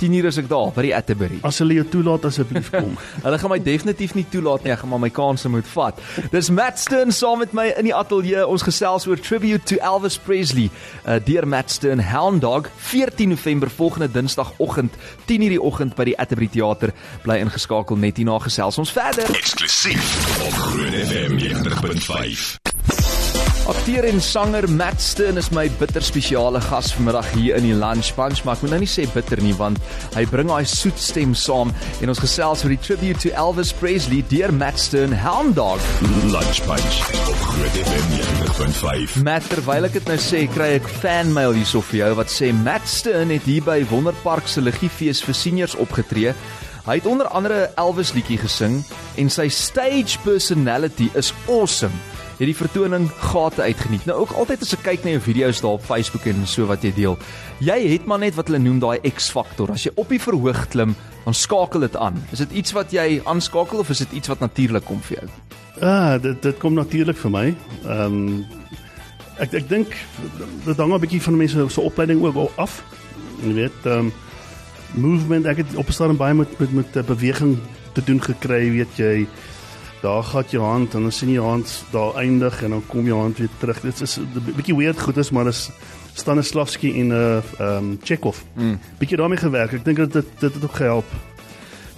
10:00 0.00 0.26
is 0.30 0.38
ek 0.40 0.48
daar 0.48 0.72
by 0.74 0.82
die 0.86 0.94
Atterbury. 0.96 1.38
As 1.46 1.58
hulle 1.60 1.76
jou 1.76 1.84
toelaat 1.92 2.24
asseblief 2.24 2.70
kom. 2.72 2.96
Hulle 3.24 3.38
gaan 3.38 3.52
my 3.52 3.58
definitief 3.60 4.14
nie 4.16 4.24
toelaat 4.32 4.64
nie, 4.64 4.72
ek 4.72 4.82
gaan 4.82 4.92
maar 4.94 5.02
my 5.02 5.10
kansse 5.12 5.50
moet 5.52 5.68
vat. 5.74 6.00
Dis 6.32 6.50
Matt 6.50 6.80
Stern 6.80 7.12
saam 7.12 7.42
met 7.44 7.52
my 7.56 7.68
in 7.76 7.90
die 7.90 7.94
ateljee. 7.94 8.46
Ons 8.46 8.64
gesels 8.66 9.06
oor 9.10 9.20
tribute 9.20 9.64
to 9.68 9.76
Elvis 9.84 10.18
Presley. 10.18 10.70
Uh 11.04 11.18
deur 11.24 11.46
Matt 11.46 11.70
Stern 11.70 12.00
Hound 12.12 12.40
Dog 12.42 12.70
14 12.90 13.28
November 13.28 13.70
volgende 13.70 14.08
Dinsdagoggend 14.08 14.96
10:00 15.28 15.54
die 15.56 15.62
oggend 15.62 15.96
by 15.96 16.08
die 16.10 16.18
Atterbury 16.18 16.48
Theater. 16.48 16.94
Bly 17.22 17.40
ingeskakel 17.44 17.96
net 17.96 18.16
hierna 18.16 18.38
gesels 18.40 18.78
ons 18.78 18.92
verder. 18.92 19.28
Eksklusief 19.36 20.16
op 20.46 20.52
Groot 20.64 20.96
FM 21.04 21.38
90.5. 21.38 22.69
Akteur 23.68 24.04
en 24.04 24.20
sanger 24.20 24.70
Matt 24.70 25.00
Stern 25.00 25.36
is 25.36 25.50
my 25.50 25.68
bitter 25.78 26.00
spesiale 26.02 26.60
gas 26.60 26.92
vanmiddag 26.96 27.26
hier 27.34 27.56
in 27.58 27.66
die 27.66 27.74
Lunch 27.76 28.14
Punch, 28.16 28.40
maar 28.44 28.56
ek 28.56 28.62
moet 28.64 28.72
nou 28.72 28.78
nie 28.82 28.88
sê 28.88 29.04
bitter 29.12 29.42
nie 29.44 29.52
want 29.58 29.78
hy 30.14 30.24
bring 30.30 30.48
daai 30.48 30.64
soet 30.68 30.98
stem 31.00 31.34
saam 31.36 31.72
en 32.00 32.12
ons 32.12 32.22
gesels 32.22 32.64
oor 32.64 32.72
die 32.72 32.80
tribute 32.80 33.20
to 33.20 33.32
Elvis 33.36 33.72
Presley 33.76 34.22
deur 34.30 34.54
Matt 34.56 34.80
Stern 34.80 35.12
Hound 35.24 35.58
Dog. 35.58 35.84
Lunch 36.32 36.62
Punch 36.64 37.00
op 37.20 37.42
Groot 37.50 37.76
FM 37.82 38.14
90.5. 38.16 39.18
Matt, 39.28 39.50
terwyl 39.52 39.90
ek 39.90 39.98
dit 39.98 40.08
nou 40.08 40.18
sê, 40.22 40.46
kry 40.54 40.72
ek 40.78 40.88
fanmail 41.02 41.58
hierso 41.58 41.84
vir 41.90 42.04
jou 42.04 42.10
wat 42.22 42.32
sê 42.32 42.54
Matt 42.56 42.88
Stern 42.88 43.34
het 43.34 43.44
hier 43.50 43.66
by 43.66 43.82
Wonderpark 43.92 44.48
se 44.48 44.64
liggiefees 44.64 45.20
vir 45.26 45.36
seniors 45.36 45.76
opgetree. 45.76 46.32
Hy 46.86 46.96
het 46.96 47.06
onder 47.06 47.28
andere 47.28 47.68
'n 47.68 47.76
Elvis 47.76 48.14
liedjie 48.16 48.40
gesing 48.40 48.80
en 49.16 49.28
sy 49.30 49.48
stage 49.48 50.18
personality 50.24 51.10
is 51.14 51.34
awesome. 51.46 51.94
Het 52.40 52.48
die 52.48 52.56
vertoning 52.56 53.10
gate 53.20 53.60
uitgeniet. 53.62 54.06
Nou 54.08 54.22
ook 54.22 54.30
altyd 54.40 54.62
as 54.64 54.70
ek 54.72 54.80
kyk 54.86 55.02
na 55.04 55.10
jou 55.12 55.20
video's 55.26 55.58
daar 55.60 55.74
op 55.76 55.82
Facebook 55.84 56.24
en 56.30 56.46
so 56.48 56.64
wat 56.70 56.80
jy 56.86 56.94
deel. 56.96 57.18
Jy 57.60 57.76
het 57.90 58.06
maar 58.08 58.22
net 58.22 58.38
wat 58.38 58.48
hulle 58.48 58.62
noem 58.64 58.78
daai 58.80 59.10
X-faktor. 59.10 59.74
As 59.74 59.84
jy 59.84 59.92
op 60.00 60.08
die 60.08 60.20
verhoog 60.24 60.62
klim, 60.72 60.94
dan 61.26 61.36
skakel 61.36 61.84
dit 61.84 61.98
aan. 62.00 62.16
Is 62.32 62.40
dit 62.40 62.54
iets 62.62 62.72
wat 62.72 62.94
jy 62.96 63.20
aanskakel 63.28 63.82
of 63.84 63.92
is 63.92 64.00
dit 64.06 64.16
iets 64.22 64.32
wat 64.32 64.40
natuurlik 64.40 64.88
kom 64.88 65.02
vir 65.04 65.18
jou? 65.18 65.28
Ah, 65.84 66.16
dit 66.22 66.40
dit 66.40 66.56
kom 66.64 66.80
natuurlik 66.80 67.20
vir 67.20 67.34
my. 67.36 67.44
Ehm 67.84 68.16
um, 68.22 68.40
ek 69.40 69.58
ek 69.60 69.68
dink 69.68 69.92
dit 70.64 70.80
hang 70.80 70.96
'n 70.96 71.00
bietjie 71.04 71.20
van 71.28 71.36
mense 71.36 71.68
se 71.68 71.80
opleiding 71.80 72.24
ook 72.24 72.56
af. 72.56 72.80
Jy 73.44 73.52
weet, 73.52 73.84
ehm 73.84 74.08
um, 74.08 74.12
movement, 74.96 75.44
ek 75.44 75.60
het 75.60 75.76
op 75.76 75.88
'n 75.88 75.92
stadium 75.92 76.16
baie 76.16 76.34
met 76.34 76.58
met 76.58 76.72
met 76.72 77.06
beweging 77.06 77.58
te 77.92 78.00
doen 78.04 78.22
gekry, 78.22 78.70
weet 78.70 78.96
jy. 78.96 79.28
Daar 80.00 80.22
gaan 80.22 80.44
jou 80.48 80.64
hand 80.64 80.94
en 80.94 81.02
dan 81.02 81.12
sien 81.12 81.28
jy 81.28 81.34
jou 81.34 81.46
hand 81.46 81.84
daar 81.92 82.14
eindig 82.14 82.62
en 82.62 82.70
dan 82.70 82.82
kom 82.86 83.06
jou 83.06 83.18
hand 83.20 83.38
weer 83.38 83.52
terug. 83.58 83.80
Dit 83.80 84.00
is 84.00 84.18
'n 84.18 84.54
bietjie 84.56 84.76
weird 84.76 85.00
goed 85.00 85.16
is, 85.16 85.30
maar 85.30 85.44
dis 85.44 85.70
Stanislavski 86.14 87.00
en 87.00 87.06
'n 87.06 87.10
uh, 87.10 87.36
ehm 87.58 87.76
um, 87.76 87.98
Chekhov. 88.02 88.38
Mm. 88.54 88.78
Bietjie 88.98 89.16
daarmee 89.16 89.38
gewerk. 89.38 89.72
Ek 89.72 89.84
dink 89.84 89.96
dit 89.96 90.12
dit 90.12 90.26
dit 90.38 90.54
het 90.54 90.64
ook 90.64 90.74
gehelp. 90.74 91.04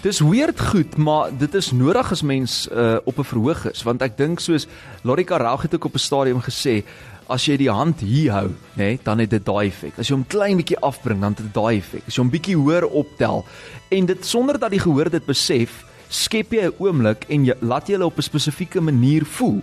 Dis 0.02 0.20
weird 0.20 0.60
goed, 0.60 0.96
maar 0.96 1.30
dit 1.38 1.54
is 1.54 1.70
nodig 1.72 2.10
as 2.10 2.22
mens 2.22 2.68
uh, 2.72 2.96
op 3.04 3.18
'n 3.18 3.24
verhoog 3.24 3.70
is, 3.70 3.82
want 3.82 4.02
ek 4.02 4.16
dink 4.16 4.40
soos 4.40 4.66
Lori 5.02 5.24
Karel 5.24 5.60
het 5.60 5.74
ook 5.74 5.84
op 5.84 5.94
'n 5.94 5.98
stadium 5.98 6.40
gesê, 6.42 6.82
as 7.26 7.46
jy 7.46 7.56
die 7.56 7.70
hand 7.70 8.00
hier 8.00 8.32
hou, 8.32 8.48
nê, 8.48 8.76
nee, 8.76 8.98
dan 9.02 9.18
het 9.18 9.30
dit 9.30 9.44
daai 9.44 9.68
effek. 9.68 9.98
As 9.98 10.08
jy 10.08 10.14
hom 10.14 10.26
klein 10.26 10.56
bietjie 10.56 10.78
afbring, 10.78 11.20
dan 11.20 11.36
het 11.36 11.44
dit 11.44 11.54
daai 11.54 11.76
effek. 11.76 12.02
As 12.06 12.16
jy 12.16 12.22
hom 12.22 12.32
bietjie 12.32 12.56
hoër 12.56 12.86
optel 12.88 13.44
en 13.88 14.06
dit 14.06 14.26
sonder 14.26 14.58
dat 14.58 14.70
die 14.70 14.82
gehoor 14.82 15.10
dit 15.10 15.26
besef, 15.26 15.84
skep 16.12 16.52
jy 16.52 16.66
'n 16.68 16.74
oomblik 16.78 17.24
en 17.28 17.44
jy 17.44 17.54
laat 17.60 17.88
jy 17.88 17.96
hulle 17.96 18.10
op 18.10 18.18
'n 18.18 18.22
spesifieke 18.22 18.80
manier 18.80 19.24
voel. 19.24 19.62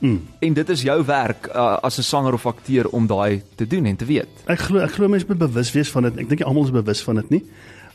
Mm. 0.00 0.20
En 0.40 0.52
dit 0.52 0.68
is 0.68 0.82
jou 0.82 1.04
werk 1.04 1.50
uh, 1.54 1.76
as 1.82 1.98
'n 1.98 2.02
sanger 2.02 2.32
of 2.32 2.46
akteur 2.46 2.88
om 2.88 3.06
daai 3.06 3.42
te 3.54 3.66
doen 3.66 3.84
en 3.84 3.96
te 3.96 4.04
weet. 4.04 4.28
Ek 4.46 4.58
glo 4.58 4.78
ek 4.80 4.90
glo 4.92 5.08
mense 5.08 5.26
moet 5.28 5.38
bewus 5.38 5.72
wees 5.72 5.90
van 5.90 6.02
dit. 6.02 6.16
Ek 6.16 6.28
dink 6.28 6.42
almal 6.42 6.64
is 6.64 6.70
bewus 6.70 7.02
van 7.02 7.14
dit 7.14 7.30
nie. 7.30 7.44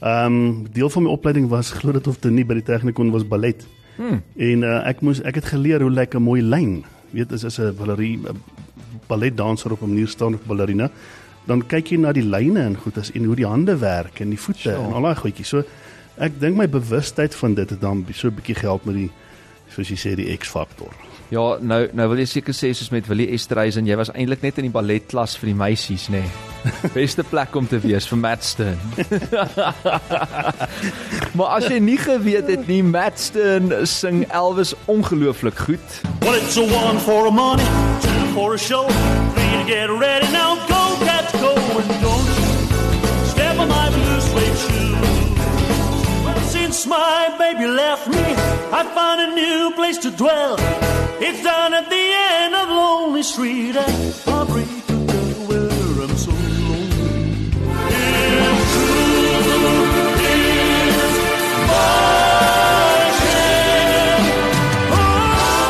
Ehm 0.01 0.25
um, 0.25 0.67
deel 0.71 0.89
van 0.89 1.03
my 1.03 1.09
opleiding 1.09 1.47
was 1.49 1.71
glo 1.71 1.91
dit 1.91 2.07
of 2.07 2.19
dit 2.19 2.31
nie 2.31 2.45
by 2.45 2.53
die 2.53 2.63
Technikon 2.63 3.11
was 3.11 3.27
ballet. 3.27 3.65
Hmm. 3.95 4.21
En 4.37 4.63
uh, 4.63 4.87
ek 4.87 5.01
moes 5.01 5.21
ek 5.21 5.35
het 5.35 5.45
geleer 5.45 5.81
hoe 5.81 5.91
lyk 5.91 6.13
'n 6.13 6.21
mooi 6.21 6.41
lyn. 6.41 6.83
Weet 7.11 7.31
as 7.31 7.43
is 7.43 7.59
'n 7.59 7.73
ballerie 7.73 8.17
'n 8.17 8.37
balletdanser 9.07 9.71
op 9.71 9.81
'n 9.81 9.89
manier 9.89 10.07
staan 10.07 10.33
of 10.33 10.45
ballerina, 10.45 10.91
dan 11.47 11.65
kyk 11.67 11.87
jy 11.87 11.97
na 11.97 12.11
die 12.11 12.25
lyne 12.25 12.59
en 12.59 12.77
goed 12.77 12.97
as 12.97 13.11
en 13.11 13.23
hoe 13.23 13.35
die 13.35 13.47
hande 13.47 13.77
werk 13.77 14.19
en 14.19 14.29
die 14.29 14.39
voete 14.39 14.59
sure. 14.59 14.75
en 14.75 14.93
al 14.93 15.01
daai 15.01 15.15
goedjies. 15.15 15.47
So 15.47 15.63
ek 16.17 16.39
dink 16.39 16.57
my 16.57 16.67
bewustheid 16.69 17.35
van 17.35 17.53
dit 17.53 17.69
het 17.69 17.81
dan 17.81 18.05
so 18.13 18.27
'n 18.27 18.35
bietjie 18.35 18.55
gehelp 18.55 18.85
met 18.85 18.95
die 18.95 19.11
soos 19.69 19.89
jy 19.89 19.97
sê 19.97 20.15
die 20.15 20.37
X-faktor. 20.37 20.93
Ja, 21.33 21.57
nou 21.59 21.87
nou 21.93 22.05
wil 22.11 22.21
jy 22.21 22.25
seker 22.29 22.53
sê 22.53 22.69
soos 22.73 22.91
met 22.93 23.07
Willie 23.07 23.31
Estreisen, 23.33 23.87
jy 23.87 23.95
was 23.97 24.11
eintlik 24.13 24.43
net 24.45 24.59
in 24.61 24.67
die 24.67 24.73
balletklas 24.73 25.35
vir 25.41 25.47
die 25.47 25.57
meisies, 25.57 26.07
nê. 26.13 26.21
Nee. 26.21 26.29
Beste 26.93 27.23
plek 27.23 27.55
om 27.55 27.67
te 27.67 27.79
wees 27.81 28.07
vir 28.07 28.17
Matt 28.17 28.43
Stern. 28.43 28.79
maar 31.37 31.57
as 31.57 31.67
jy 31.69 31.79
nie 31.79 31.97
geweet 31.97 32.47
het 32.49 32.67
nie, 32.67 32.81
Matt 32.83 33.19
Stern 33.19 33.73
sing 33.85 34.23
Elvis 34.29 34.75
ongelooflik 34.85 35.57
goed. 35.67 36.01
Well, 36.21 36.37
it's 36.37 36.57
a 36.57 36.65
one 36.65 36.99
for 36.99 37.27
a 37.27 37.31
money, 37.31 37.65
two 38.01 38.33
for 38.33 38.53
a 38.53 38.57
show, 38.57 38.85
three 39.33 39.51
to 39.57 39.65
get 39.65 39.89
ready 39.89 40.31
now. 40.31 40.55
Go, 40.69 41.05
cats, 41.05 41.33
go 41.41 41.53
and 41.53 42.01
don't 42.01 42.44
since 46.75 46.89
my 46.89 47.33
baby 47.37 47.67
left 47.67 48.07
me, 48.07 48.25
I 48.79 48.83
found 48.97 49.21
a 49.21 49.29
new 49.33 49.71
place 49.75 49.97
to 49.99 50.11
dwell. 50.11 50.55
It's 51.21 51.41
down 51.43 51.73
at 51.73 51.89
the 51.89 52.05
end 52.31 52.53
of 52.53 52.67
Lonely 52.67 53.23
Street 53.23 53.75
at 53.75 54.27
Aubrey 54.27 54.65
go 54.87 54.97
where 55.47 56.03
I'm 56.03 56.15
so 56.17 56.31
lonely. 56.31 56.89
It's 57.87 58.73
true, 58.73 59.23
it's 60.19 60.45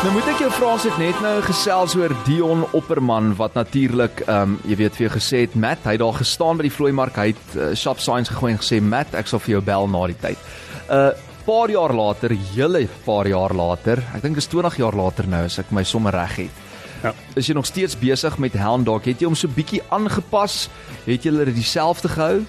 Nou 0.02 0.12
moet 0.14 0.28
ek 0.30 0.42
jou 0.42 0.50
vra 0.58 0.74
as 0.74 0.84
ek 0.90 0.98
net 1.02 1.22
nou 1.22 1.38
gesels 1.46 1.94
oor 1.98 2.12
Dion 2.26 2.66
Opperman 2.74 3.34
wat 3.38 3.54
natuurlik 3.58 4.24
ehm 4.26 4.56
um, 4.56 4.60
jy 4.66 4.82
weet 4.82 4.98
vir 4.98 5.06
jou 5.06 5.14
gesê 5.20 5.46
het 5.46 5.54
Matt, 5.54 5.86
hy 5.86 5.94
het 5.98 6.02
daar 6.02 6.18
gestaan 6.18 6.58
by 6.58 6.66
die 6.66 6.76
vloeimark, 6.78 7.18
hy 7.18 7.32
het 7.34 7.58
uh, 7.58 7.74
shop 7.78 8.02
signs 8.02 8.30
gegooi 8.34 8.56
en 8.56 8.62
gesê 8.62 8.82
Matt, 8.82 9.14
ek 9.14 9.30
sal 9.30 9.42
vir 9.42 9.58
jou 9.58 9.66
bel 9.70 9.90
na 9.90 10.06
die 10.10 10.22
tyd. 10.28 10.54
Uh, 10.90 11.10
Paar 11.46 11.70
jaar 11.70 11.92
later, 11.94 12.32
hele 12.34 12.88
paar 13.04 13.28
jaar 13.30 13.52
later, 13.54 14.00
ek 14.16 14.24
dink 14.24 14.40
is 14.40 14.48
20 14.50 14.80
jaar 14.80 14.96
later 14.98 15.28
nou 15.30 15.44
as 15.46 15.60
ek 15.62 15.68
my 15.70 15.84
somme 15.86 16.10
reg 16.10 16.40
het. 16.40 16.64
Ja. 17.04 17.12
Is 17.38 17.46
jy 17.46 17.54
nog 17.54 17.68
steeds 17.68 17.94
besig 18.00 18.34
met 18.42 18.56
Helm 18.58 18.82
Dog? 18.82 19.04
Het 19.06 19.22
jy 19.22 19.28
hom 19.28 19.36
so 19.38 19.46
bietjie 19.54 19.78
aangepas? 19.94 20.64
Het 21.04 21.22
jy 21.22 21.30
hulle 21.30 21.54
dieselfde 21.54 22.10
gehou? 22.10 22.40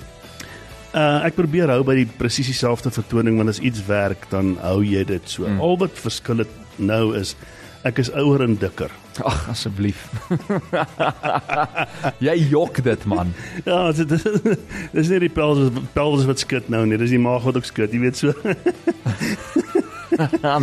Uh 0.98 1.27
ek 1.27 1.38
probeer 1.38 1.70
hou 1.70 1.84
by 1.86 2.00
die 2.00 2.08
presies 2.10 2.50
dieselfde 2.50 2.89
vertoning 2.96 3.38
want 3.38 3.53
as 3.53 3.62
iets 3.62 3.84
werk 3.86 4.25
dan 4.34 4.56
hou 4.63 4.79
jy 4.82 5.03
dit 5.06 5.29
so. 5.29 5.46
Mm. 5.46 5.62
Al 5.62 5.77
wat 5.84 6.01
verskil 6.01 6.41
het 6.41 6.82
nou 6.82 7.13
is 7.20 7.36
ek 7.88 8.01
is 8.03 8.10
ouer 8.12 8.44
en 8.44 8.58
dikker. 8.60 8.91
Ag 9.25 9.48
asseblief. 9.53 10.03
jy 12.27 12.36
jok 12.51 12.82
dit 12.86 13.06
man. 13.10 13.32
Ja, 13.65 13.91
dit 13.96 14.12
is 14.17 14.25
dis 14.94 15.12
nie 15.13 15.22
die 15.25 15.34
pels 15.34 15.72
pels 15.96 16.27
wat 16.29 16.44
skud 16.44 16.70
nou 16.74 16.84
nie, 16.86 17.00
dis 17.00 17.15
die 17.15 17.22
maag 17.22 17.46
wat 17.48 17.60
ook 17.60 17.70
skud, 17.70 17.94
jy 17.94 18.01
weet 18.03 18.20
so. 18.20 18.34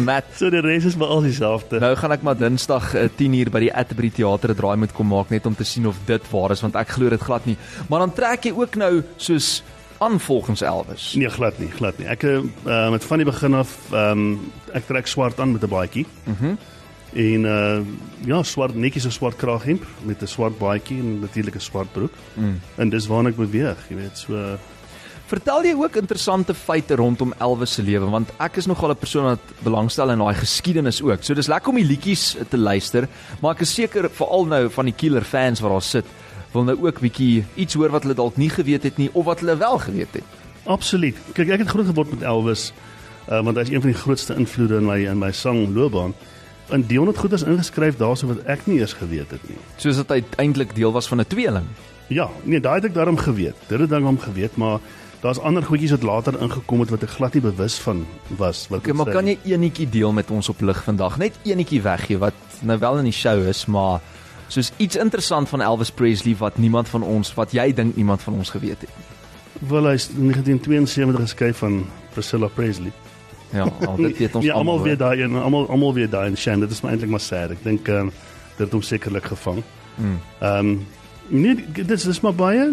Matt, 0.09 0.33
so 0.39 0.51
die 0.51 0.63
res 0.65 0.87
is 0.89 0.97
maar 0.99 1.13
al 1.15 1.27
dieselfde. 1.27 1.79
Nou 1.83 1.93
gaan 1.99 2.15
ek 2.17 2.25
maar 2.27 2.39
Dinsdag 2.39 2.95
10 3.19 3.37
uur 3.41 3.53
by 3.55 3.61
die 3.67 3.75
Atterbury 3.75 4.11
Theater 4.15 4.55
'n 4.55 4.59
draai 4.59 4.77
moet 4.83 4.95
kom 4.97 5.09
maak 5.13 5.31
net 5.31 5.47
om 5.47 5.55
te 5.55 5.67
sien 5.67 5.87
of 5.87 5.99
dit 6.07 6.31
waar 6.31 6.51
is 6.51 6.63
want 6.65 6.77
ek 6.77 6.97
glo 6.97 7.11
dit 7.11 7.23
glad 7.23 7.47
nie. 7.47 7.57
Maar 7.89 8.07
dan 8.07 8.13
trek 8.13 8.51
jy 8.51 8.55
ook 8.57 8.77
nou 8.77 9.03
soos 9.17 9.63
aan 10.03 10.19
volgens 10.21 10.61
Elvis. 10.61 11.15
Nee, 11.15 11.31
glad 11.31 11.59
nie, 11.59 11.71
glad 11.71 11.99
nie. 11.99 12.07
Ek 12.11 12.25
uh, 12.27 12.43
met 12.91 13.05
van 13.05 13.19
die 13.23 13.27
begin 13.27 13.55
af 13.55 13.71
ehm 13.93 14.19
um, 14.19 14.51
ek 14.75 14.89
trek 14.91 15.07
swart 15.07 15.39
aan 15.41 15.53
met 15.53 15.63
'n 15.63 15.71
baadjie. 15.71 16.07
Mhm. 16.25 16.55
Mm 16.55 16.74
en 17.15 17.45
uh 17.45 17.81
ja, 18.27 18.43
swart 18.43 18.75
netjies 18.75 19.07
'n 19.07 19.11
swart 19.11 19.37
kraaghemp 19.37 19.85
met 20.03 20.23
'n 20.23 20.27
swart 20.27 20.59
baadjie 20.59 20.99
en 20.99 21.21
natuurlik 21.21 21.55
'n 21.55 21.61
swart 21.61 21.93
broek. 21.93 22.13
Mm. 22.35 22.61
En 22.77 22.89
dis 22.89 23.07
waarna 23.07 23.29
ek 23.29 23.37
beweeg, 23.37 23.79
jy 23.89 23.97
weet, 23.97 24.19
so 24.19 24.59
Vertel 25.25 25.65
jy 25.65 25.73
ook 25.73 25.95
interessante 25.97 26.53
feite 26.55 26.99
rondom 27.01 27.33
Elvis 27.41 27.73
se 27.79 27.83
lewe 27.83 28.11
want 28.13 28.29
ek 28.45 28.59
is 28.61 28.67
nogal 28.67 28.91
'n 28.93 29.01
persoon 29.01 29.25
wat 29.25 29.41
belangstel 29.65 30.11
in 30.11 30.19
daai 30.19 30.35
geskiedenis 30.35 31.01
ook. 31.03 31.23
So 31.23 31.35
dis 31.35 31.49
lekker 31.49 31.71
om 31.71 31.77
die 31.77 31.85
liedjies 31.85 32.37
te 32.51 32.59
luister, 32.59 33.09
maar 33.41 33.55
ek 33.55 33.61
is 33.61 33.75
seker 33.75 34.11
veral 34.11 34.45
nou 34.47 34.69
van 34.69 34.85
die 34.85 34.95
killer 34.95 35.25
fans 35.25 35.61
wat 35.61 35.71
daar 35.71 35.83
sit, 35.83 36.05
wil 36.53 36.65
nou 36.65 36.77
ook 36.77 37.01
bietjie 37.01 37.45
iets 37.55 37.75
hoor 37.75 37.91
wat 37.91 38.03
hulle 38.03 38.15
dalk 38.15 38.37
nie 38.37 38.51
geweet 38.51 38.83
het 38.83 38.97
nie 38.99 39.11
of 39.13 39.25
wat 39.25 39.41
hulle 39.41 39.57
wel 39.57 39.79
geweet 39.79 40.13
het. 40.13 40.25
Absoluut. 40.67 41.17
Kyk, 41.33 41.49
ek 41.49 41.59
het 41.59 41.69
groot 41.69 41.87
geword 41.87 42.11
met 42.11 42.23
Elvis, 42.23 42.73
uh, 43.29 43.43
want 43.43 43.57
hy 43.57 43.63
is 43.63 43.71
een 43.71 43.81
van 43.81 43.91
die 43.91 44.01
grootste 44.01 44.35
invloede 44.35 44.77
in 44.77 44.87
my 44.87 44.99
in 45.05 45.19
my 45.19 45.33
sangloopbaan. 45.33 46.15
En 46.69 46.87
Dion 46.87 47.07
het 47.07 47.19
goeders 47.19 47.43
ingeskryf 47.43 47.97
daarso 47.97 48.27
wat 48.27 48.45
ek 48.49 48.67
nie 48.67 48.79
eers 48.81 48.93
geweet 48.97 49.31
het 49.31 49.49
nie. 49.49 49.59
Soos 49.77 49.97
dit 50.01 50.11
uiteindelik 50.11 50.75
deel 50.75 50.93
was 50.93 51.09
van 51.09 51.21
'n 51.21 51.27
tweeling. 51.27 51.67
Ja, 52.09 52.29
nee, 52.43 52.61
daai 52.61 52.75
het 52.75 52.85
ek 52.85 52.95
daarom 52.95 53.17
geweet. 53.17 53.55
Dit 53.67 53.81
het 53.81 53.91
dan 53.91 54.03
hom 54.03 54.19
geweet, 54.19 54.57
maar 54.57 54.81
daar's 55.21 55.39
ander 55.39 55.63
goedjies 55.63 55.91
wat 55.91 56.03
later 56.03 56.41
ingekom 56.41 56.81
het 56.81 56.91
wat 56.91 57.03
ek 57.03 57.09
glad 57.17 57.35
nie 57.35 57.43
bewus 57.43 57.79
van 57.81 58.07
was 58.37 58.69
wat 58.69 58.79
ek 58.79 58.87
okay, 58.87 58.97
Maar 58.97 59.13
kan 59.13 59.27
jy 59.27 59.39
enetjie 59.45 59.89
deel 59.89 60.13
met 60.13 60.31
ons 60.31 60.49
op 60.49 60.61
lig 60.61 60.83
vandag? 60.85 61.17
Net 61.17 61.33
enetjie 61.43 61.83
weggee 61.83 62.19
wat 62.19 62.35
nou 62.61 62.79
wel 62.79 62.99
in 62.99 63.05
die 63.05 63.13
show 63.13 63.47
is, 63.49 63.67
maar 63.67 64.01
soos 64.49 64.73
iets 64.77 64.97
interessant 64.97 65.49
van 65.49 65.61
Elvis 65.61 65.91
Presley 65.91 66.37
wat 66.37 66.59
niemand 66.59 66.89
van 66.89 67.03
ons 67.03 67.35
wat 67.35 67.53
jy 67.53 67.73
dink 67.73 67.97
niemand 67.97 68.23
van 68.23 68.35
ons 68.35 68.51
geweet 68.51 68.81
het 68.81 68.91
nie. 68.91 69.69
Wel 69.71 69.87
hy 69.87 69.95
is 69.95 70.09
in 70.09 70.29
1972 70.29 71.21
geskryf 71.21 71.57
van 71.57 71.87
Priscilla 72.13 72.47
Presley. 72.47 72.93
Ja, 73.55 73.69
al 73.89 73.97
dit 74.03 74.19
weet 74.19 74.35
ons 74.35 74.45
ja, 74.45 74.59
almal 74.59 74.83
weet 74.83 74.99
daai 74.99 75.23
en 75.27 75.39
almal 75.39 75.69
almal 75.71 75.95
weet 75.95 76.11
daai 76.11 76.27
en 76.33 76.37
Shan, 76.37 76.65
dit 76.65 76.71
is 76.71 76.83
maar 76.83 76.95
eintlik 76.95 77.13
maar 77.15 77.23
sad. 77.23 77.55
Ek 77.55 77.63
dink 77.67 77.89
ehm 77.89 78.11
uh, 78.11 78.33
dit 78.55 78.67
het 78.67 78.75
hom 78.75 78.83
sekerlik 78.87 79.31
gevang. 79.33 79.63
Hmm. 79.97 80.19
Ehm 80.41 80.75
um, 80.75 80.87
nee, 81.29 81.57
dit 81.73 81.91
is 81.91 82.05
dis 82.11 82.21
maar 82.21 82.35
baie 82.35 82.69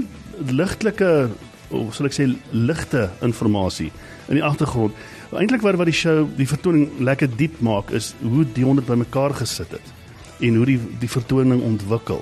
ligtelike 0.50 1.30
of 1.72 1.96
sal 1.96 2.10
ek 2.10 2.18
sê 2.18 2.28
ligte 2.52 3.08
inligting 3.22 3.92
in 4.28 4.38
die 4.40 4.44
agtergrond. 4.44 4.94
Eintlik 5.32 5.64
wat 5.64 5.80
wat 5.80 5.88
die 5.88 5.96
show, 5.96 6.28
die 6.38 6.48
vertoning 6.48 6.90
lekker 7.00 7.30
diep 7.38 7.62
maak 7.64 7.92
is 7.96 8.14
hoe 8.22 8.46
die 8.56 8.66
honderd 8.68 8.88
bymekaar 8.88 9.36
gesit 9.40 9.72
het 9.72 9.98
en 10.42 10.58
hoe 10.58 10.66
die 10.66 10.80
die 11.00 11.10
vertoning 11.10 11.62
ontwikkel. 11.64 12.22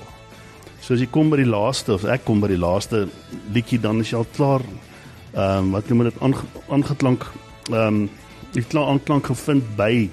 So 0.80 0.94
as 0.94 1.02
jy 1.02 1.10
kom 1.12 1.30
by 1.30 1.40
die 1.42 1.50
laaste 1.50 1.94
of 1.96 2.06
ek 2.08 2.24
kom 2.24 2.40
by 2.40 2.48
die 2.52 2.60
laaste 2.60 3.06
liedjie 3.54 3.80
dan 3.80 4.00
is 4.00 4.12
jy 4.12 4.20
al 4.20 4.30
klaar 4.36 4.64
ehm 5.34 5.66
um, 5.66 5.70
wat 5.76 5.88
noem 5.88 6.08
dit 6.08 6.24
aangeklank 6.68 7.26
ehm 7.70 7.86
um, 7.86 8.08
die 8.54 8.64
klaar 8.66 8.90
aanklank 8.92 9.30
gevind 9.30 9.64
by 9.78 10.08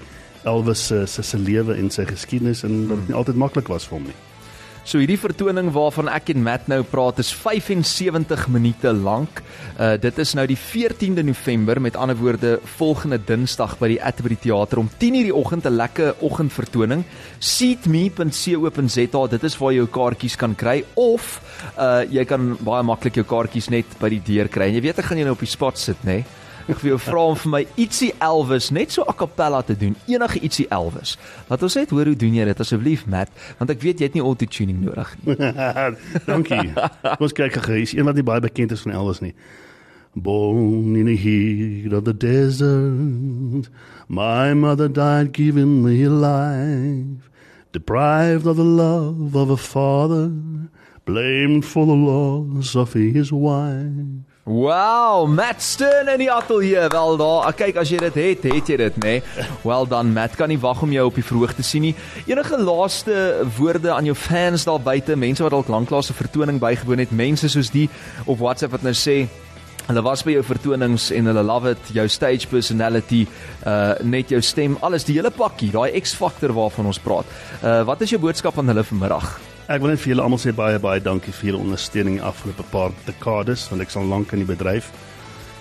Elvis 0.47 0.87
se 0.87 1.05
se 1.07 1.23
se 1.23 1.37
lewe 1.37 1.75
en 1.75 1.89
sy 1.91 2.05
geskiedenis 2.07 2.63
en 2.63 2.87
dit 2.87 3.09
nie 3.09 3.17
altyd 3.17 3.35
maklik 3.35 3.67
was 3.71 3.87
vir 3.89 3.99
hom 3.99 4.09
nie. 4.11 4.17
So 4.87 5.01
hierdie 5.01 5.17
vertoning 5.19 5.67
waarvan 5.75 6.07
ek 6.07 6.29
en 6.31 6.45
Matt 6.45 6.69
nou 6.71 6.77
praat 6.87 7.17
is 7.19 7.33
75 7.35 8.45
minute 8.47 8.93
lank. 8.95 9.41
Uh 9.75 9.99
dit 9.99 10.21
is 10.23 10.31
nou 10.37 10.45
die 10.47 10.55
14de 10.55 11.25
November 11.27 11.81
met 11.83 11.99
ander 11.99 12.15
woorde 12.15 12.53
volgende 12.77 13.19
Dinsdag 13.19 13.75
by 13.81 13.89
die 13.91 13.99
Atterbury 13.99 14.37
Theater 14.39 14.79
om 14.79 14.87
10:00 14.87 15.27
die 15.27 15.35
oggend 15.35 15.67
'n 15.67 15.75
lekker 15.75 16.15
oggendvertoning. 16.23 17.03
seatme.co.za 17.39 19.27
dit 19.27 19.43
is 19.43 19.57
waar 19.57 19.71
jy 19.71 19.77
jou 19.77 19.87
kaartjies 19.87 20.37
kan 20.37 20.55
kry 20.55 20.83
of 20.95 21.41
uh 21.77 22.07
jy 22.07 22.23
kan 22.23 22.57
baie 22.63 22.83
maklik 22.83 23.15
jou 23.15 23.25
kaartjies 23.25 23.69
net 23.69 23.85
by 23.99 24.09
die 24.09 24.23
deur 24.23 24.47
kry. 24.47 24.67
En 24.67 24.75
jy 24.75 24.81
weet 24.81 24.99
ek 24.99 25.05
gaan 25.05 25.17
jou 25.17 25.25
nou 25.25 25.35
op 25.35 25.43
die 25.43 25.51
spot 25.51 25.77
sit, 25.77 25.97
nê? 26.03 26.23
Nee? 26.23 26.36
Ek 26.67 26.81
wil 26.81 26.97
jou 26.97 26.99
vra 26.99 27.21
om 27.31 27.37
vir 27.39 27.51
my 27.53 27.61
ietsie 27.79 28.09
Elvis 28.23 28.65
net 28.75 28.91
so 28.91 29.05
a 29.07 29.13
cappella 29.15 29.61
te 29.63 29.75
doen. 29.79 29.93
Enige 30.11 30.41
ietsie 30.43 30.65
Elvis. 30.75 31.13
Laat 31.47 31.61
ons 31.63 31.77
net 31.79 31.93
hoor 31.95 32.09
hoe 32.11 32.17
doen 32.19 32.35
jy 32.35 32.47
dit 32.49 32.63
asseblief 32.63 33.05
Matt, 33.07 33.31
want 33.55 33.71
ek 33.71 33.85
weet 33.85 34.03
jy 34.03 34.09
het 34.09 34.17
nie 34.17 34.23
auto 34.25 34.49
tuning 34.51 34.81
nodig 34.83 35.13
nie. 35.23 35.37
Dankie. 36.27 36.73
Ons 37.23 37.35
kyk 37.37 37.55
gou, 37.63 37.79
is 37.79 37.95
een 37.95 38.07
wat 38.07 38.19
nie 38.19 38.27
baie 38.27 38.43
bekend 38.43 38.75
is 38.75 38.83
van 38.83 38.97
Elvis 38.99 39.23
nie. 39.23 39.31
Born 40.17 40.97
in 40.99 41.07
the 41.07 41.15
heat 41.15 41.93
of 41.93 42.03
the 42.03 42.13
desert, 42.13 43.71
my 44.09 44.53
mother 44.53 44.89
died 44.89 45.31
giving 45.31 45.83
me 45.85 46.09
life, 46.09 47.29
deprived 47.71 48.47
of 48.47 48.57
the 48.57 48.67
love 48.67 49.37
of 49.37 49.53
a 49.53 49.57
father, 49.57 50.31
blamed 51.05 51.63
for 51.63 51.85
the 51.85 51.95
loss 51.95 52.75
of 52.75 52.91
his 52.91 53.31
wife. 53.31 54.16
Wow, 54.47 55.27
Matt 55.27 55.59
Stern 55.61 56.07
in 56.07 56.21
die 56.21 56.29
ateljee. 56.31 56.85
Wel 56.87 57.17
daar, 57.19 57.49
kyk 57.51 57.81
as 57.81 57.89
jy 57.91 57.97
dit 57.99 58.15
het, 58.15 58.45
het 58.47 58.69
jy 58.71 58.77
dit, 58.79 58.99
nê? 59.03 59.17
Nee? 59.19 59.47
Well 59.67 59.83
done, 59.91 60.13
Matt. 60.15 60.37
Kan 60.39 60.47
nie 60.47 60.59
wag 60.63 60.85
om 60.85 60.93
jou 60.95 61.03
op 61.09 61.17
die 61.19 61.25
verhoog 61.27 61.51
te 61.57 61.65
sien 61.67 61.83
nie. 61.83 61.91
Enige 62.31 62.55
laaste 62.55 63.17
woorde 63.57 63.91
aan 63.91 64.07
jou 64.07 64.15
fans 64.15 64.63
daar 64.63 64.79
buite, 64.79 65.17
mense 65.19 65.43
wat 65.43 65.51
dalk 65.51 65.67
lanklaas 65.67 66.13
'n 66.13 66.15
vertoning 66.21 66.61
bygewoon 66.63 67.03
het, 67.03 67.11
mense 67.11 67.49
soos 67.49 67.73
die 67.75 67.89
op 68.25 68.39
WhatsApp 68.39 68.71
wat 68.71 68.87
nou 68.87 68.95
sê 68.95 69.27
Hulle 69.87 70.01
was 70.01 70.23
by 70.23 70.31
jou 70.31 70.43
vertonings 70.43 71.11
en 71.11 71.25
hulle 71.25 71.43
love 71.43 71.69
it, 71.69 71.91
jou 71.93 72.07
stage 72.07 72.47
personality, 72.47 73.25
uh 73.65 73.93
net 74.03 74.29
jou 74.29 74.41
stem, 74.41 74.77
alles 74.81 75.03
die 75.03 75.15
hele 75.15 75.31
pakkie, 75.31 75.71
daai 75.71 75.99
X-faktor 76.01 76.51
waarvan 76.51 76.85
ons 76.85 76.99
praat. 76.99 77.25
Uh 77.63 77.83
wat 77.83 78.01
is 78.01 78.09
jou 78.09 78.19
boodskap 78.19 78.57
aan 78.57 78.67
hulle 78.67 78.83
vanmiddag? 78.83 79.56
Ek 79.67 79.81
wil 79.83 79.91
net 79.91 79.99
vir 79.99 80.13
julle 80.13 80.23
almal 80.23 80.39
sê 80.39 80.53
baie 80.55 80.77
baie 80.79 81.01
dankie 81.03 81.33
vir 81.35 81.49
julle 81.49 81.59
ondersteuning 81.59 82.21
die 82.21 82.23
afgelope 82.23 82.63
paar 82.71 82.93
dekades 83.03 83.65
want 83.67 83.83
ek 83.83 83.89
is 83.91 83.97
al 83.99 84.05
lank 84.07 84.31
in 84.31 84.39
die 84.39 84.47
bedryf. 84.47 84.93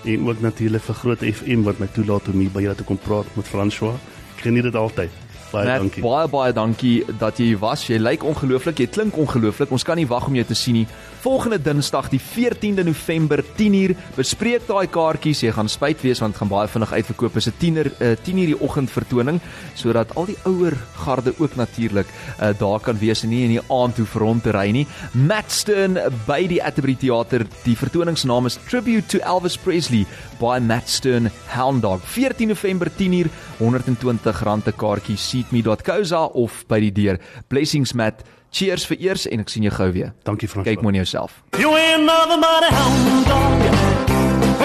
En 0.06 0.28
ook 0.28 0.44
natuurlik 0.44 0.84
vir 0.86 0.98
Groot 1.00 1.24
FM 1.26 1.64
wat 1.66 1.80
my 1.82 1.88
toelaat 1.90 2.28
om 2.30 2.38
hier 2.38 2.52
by 2.54 2.62
julle 2.62 2.78
te 2.78 2.86
kom 2.86 3.00
praat 3.02 3.32
met 3.34 3.50
François. 3.50 3.96
Ek 4.36 4.44
geniet 4.46 4.68
dit 4.68 4.78
altyd. 4.78 5.10
Baie 5.50 5.66
Matt, 5.66 5.82
dankie. 5.82 6.04
baie 6.04 6.28
baie 6.30 6.54
dankie 6.54 6.94
dat 7.18 7.40
jy 7.42 7.48
hier 7.50 7.58
was. 7.64 7.82
Jy 7.90 7.98
lyk 7.98 8.22
ongelooflik, 8.30 8.84
jy 8.84 8.86
klink 8.94 9.18
ongelooflik. 9.18 9.74
Ons 9.74 9.86
kan 9.86 9.98
nie 9.98 10.06
wag 10.06 10.30
om 10.30 10.38
jou 10.38 10.46
te 10.46 10.54
sien 10.54 10.84
nie. 10.84 10.86
Volgende 11.26 11.58
Dinsdag, 11.58 12.06
die 12.08 12.20
14de 12.20 12.84
November, 12.84 13.40
10uur, 13.58 13.96
bespreek 14.14 14.68
daai 14.68 14.86
kaartjies. 14.86 15.40
Jy 15.42 15.50
gaan 15.56 15.66
spyt 15.66 16.04
wees 16.06 16.20
want 16.22 16.36
dit 16.36 16.38
gaan 16.38 16.52
baie 16.52 16.68
vinnig 16.70 16.92
uitverkoop. 16.92 17.34
Dit 17.34 17.42
is 17.42 17.48
'n 17.50 17.56
10uur 17.64 17.88
uh, 17.98 18.10
10uur 18.26 18.50
die 18.52 18.60
oggend 18.62 18.90
vertoning 18.90 19.40
sodat 19.74 20.14
al 20.14 20.26
die 20.30 20.36
ouer 20.44 20.76
garde 21.02 21.34
ook 21.38 21.56
natuurlik 21.56 22.06
uh, 22.06 22.54
daar 22.58 22.78
kan 22.80 22.98
wees 22.98 23.24
en 23.24 23.30
nie 23.30 23.42
in 23.42 23.58
die 23.58 23.66
aand 23.66 23.96
hoef 23.98 24.14
rond 24.14 24.42
te 24.42 24.52
ry 24.54 24.70
nie. 24.70 24.86
Matt 25.14 25.50
Stern 25.50 25.98
by 26.26 26.46
die 26.46 26.62
Atterbury 26.62 26.94
Theater. 26.94 27.42
Die 27.64 27.76
vertoningsnaam 27.76 28.46
is 28.46 28.58
Tribute 28.68 29.06
to 29.06 29.18
Elvis 29.18 29.58
Presley 29.58 30.06
by 30.38 30.60
Matt 30.60 30.88
Stern 30.88 31.30
Hound 31.56 31.82
Dog. 31.82 32.06
14 32.06 32.48
November 32.48 32.86
10uur, 32.86 33.26
R120 33.58 34.62
'n 34.70 34.72
kaartjie 34.76 35.16
seatme.co.za 35.16 36.24
of 36.24 36.64
by 36.68 36.80
die 36.80 36.92
deur. 36.92 37.18
Blessings 37.48 37.94
Matt. 37.94 38.22
Cheers 38.56 38.86
vir 38.88 38.96
eers 39.04 39.26
en 39.28 39.42
ek 39.42 39.50
sien 39.52 39.66
jou 39.66 39.74
gou 39.76 39.90
weer. 39.92 40.14
Dankie 40.24 40.48
François. 40.48 40.72
Kyk 40.72 40.80
mooi 40.80 40.94
na 40.96 41.02
jouself. 41.02 41.44
You 41.60 41.76
ain't 41.76 42.04
nothing 42.08 42.40
but 42.40 42.64
a 42.64 42.70
hound 42.72 43.26
dog, 43.28 43.60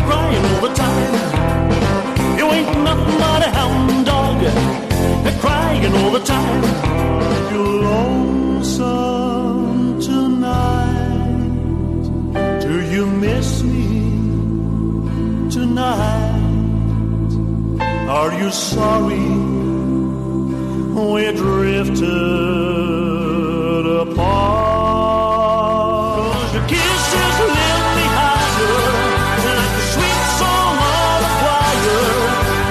crying 0.07 0.45
all 0.47 0.61
the 0.63 0.71
time. 0.79 1.11
You 2.39 2.47
ain't 2.55 2.71
nothing 2.85 3.17
but 3.19 3.43
a 3.43 3.49
hound 3.51 4.05
dog, 4.07 4.39
crying 5.43 5.91
all 5.99 6.11
the 6.15 6.23
time. 6.23 6.63
You're 7.51 7.83
lonesome 7.91 9.19
tonight. 9.99 11.51
Do 12.63 12.73
you 12.95 13.05
miss 13.05 13.61
me 13.61 13.91
tonight? 15.51 16.39
Are 18.07 18.31
you 18.39 18.51
sorry 18.51 19.27
we 20.95 21.31
drifted 21.35 23.00
apart? 23.85 25.41
'Cause 26.15 26.51
your 26.53 26.65
kisses 26.65 27.37
lift 27.55 27.87
me 27.97 28.05
higher 28.19 28.79
like 29.45 29.71
the 29.77 29.85
sweet 29.93 30.23
song 30.39 30.75
of 30.77 31.21
a 31.27 31.31
choir, 31.41 32.05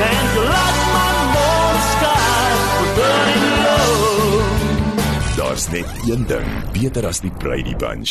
and 0.08 0.26
you 0.34 0.42
light 0.54 0.78
my 0.96 1.12
morning 1.34 1.86
sky 1.94 2.46
with 2.78 2.92
burning 2.98 3.46
love. 3.66 5.36
Daar's 5.36 5.64
net 5.70 5.88
een 6.08 6.24
ding 6.26 6.50
beter 6.72 7.04
as 7.06 7.20
die 7.20 7.32
Brady 7.38 7.76
Bunch. 7.76 8.10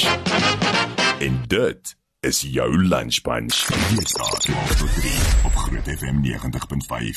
En 1.19 1.43
dit 1.47 1.97
is 2.19 2.41
jou 2.41 2.77
lunch 2.87 3.21
bunch. 3.21 3.67
Hier 3.89 4.07
staan 4.07 4.25
op 4.33 4.39
3 4.95 5.11
op 5.43 5.55
Groot 5.55 5.87
FM 5.97 6.21
90.5. 6.21 7.07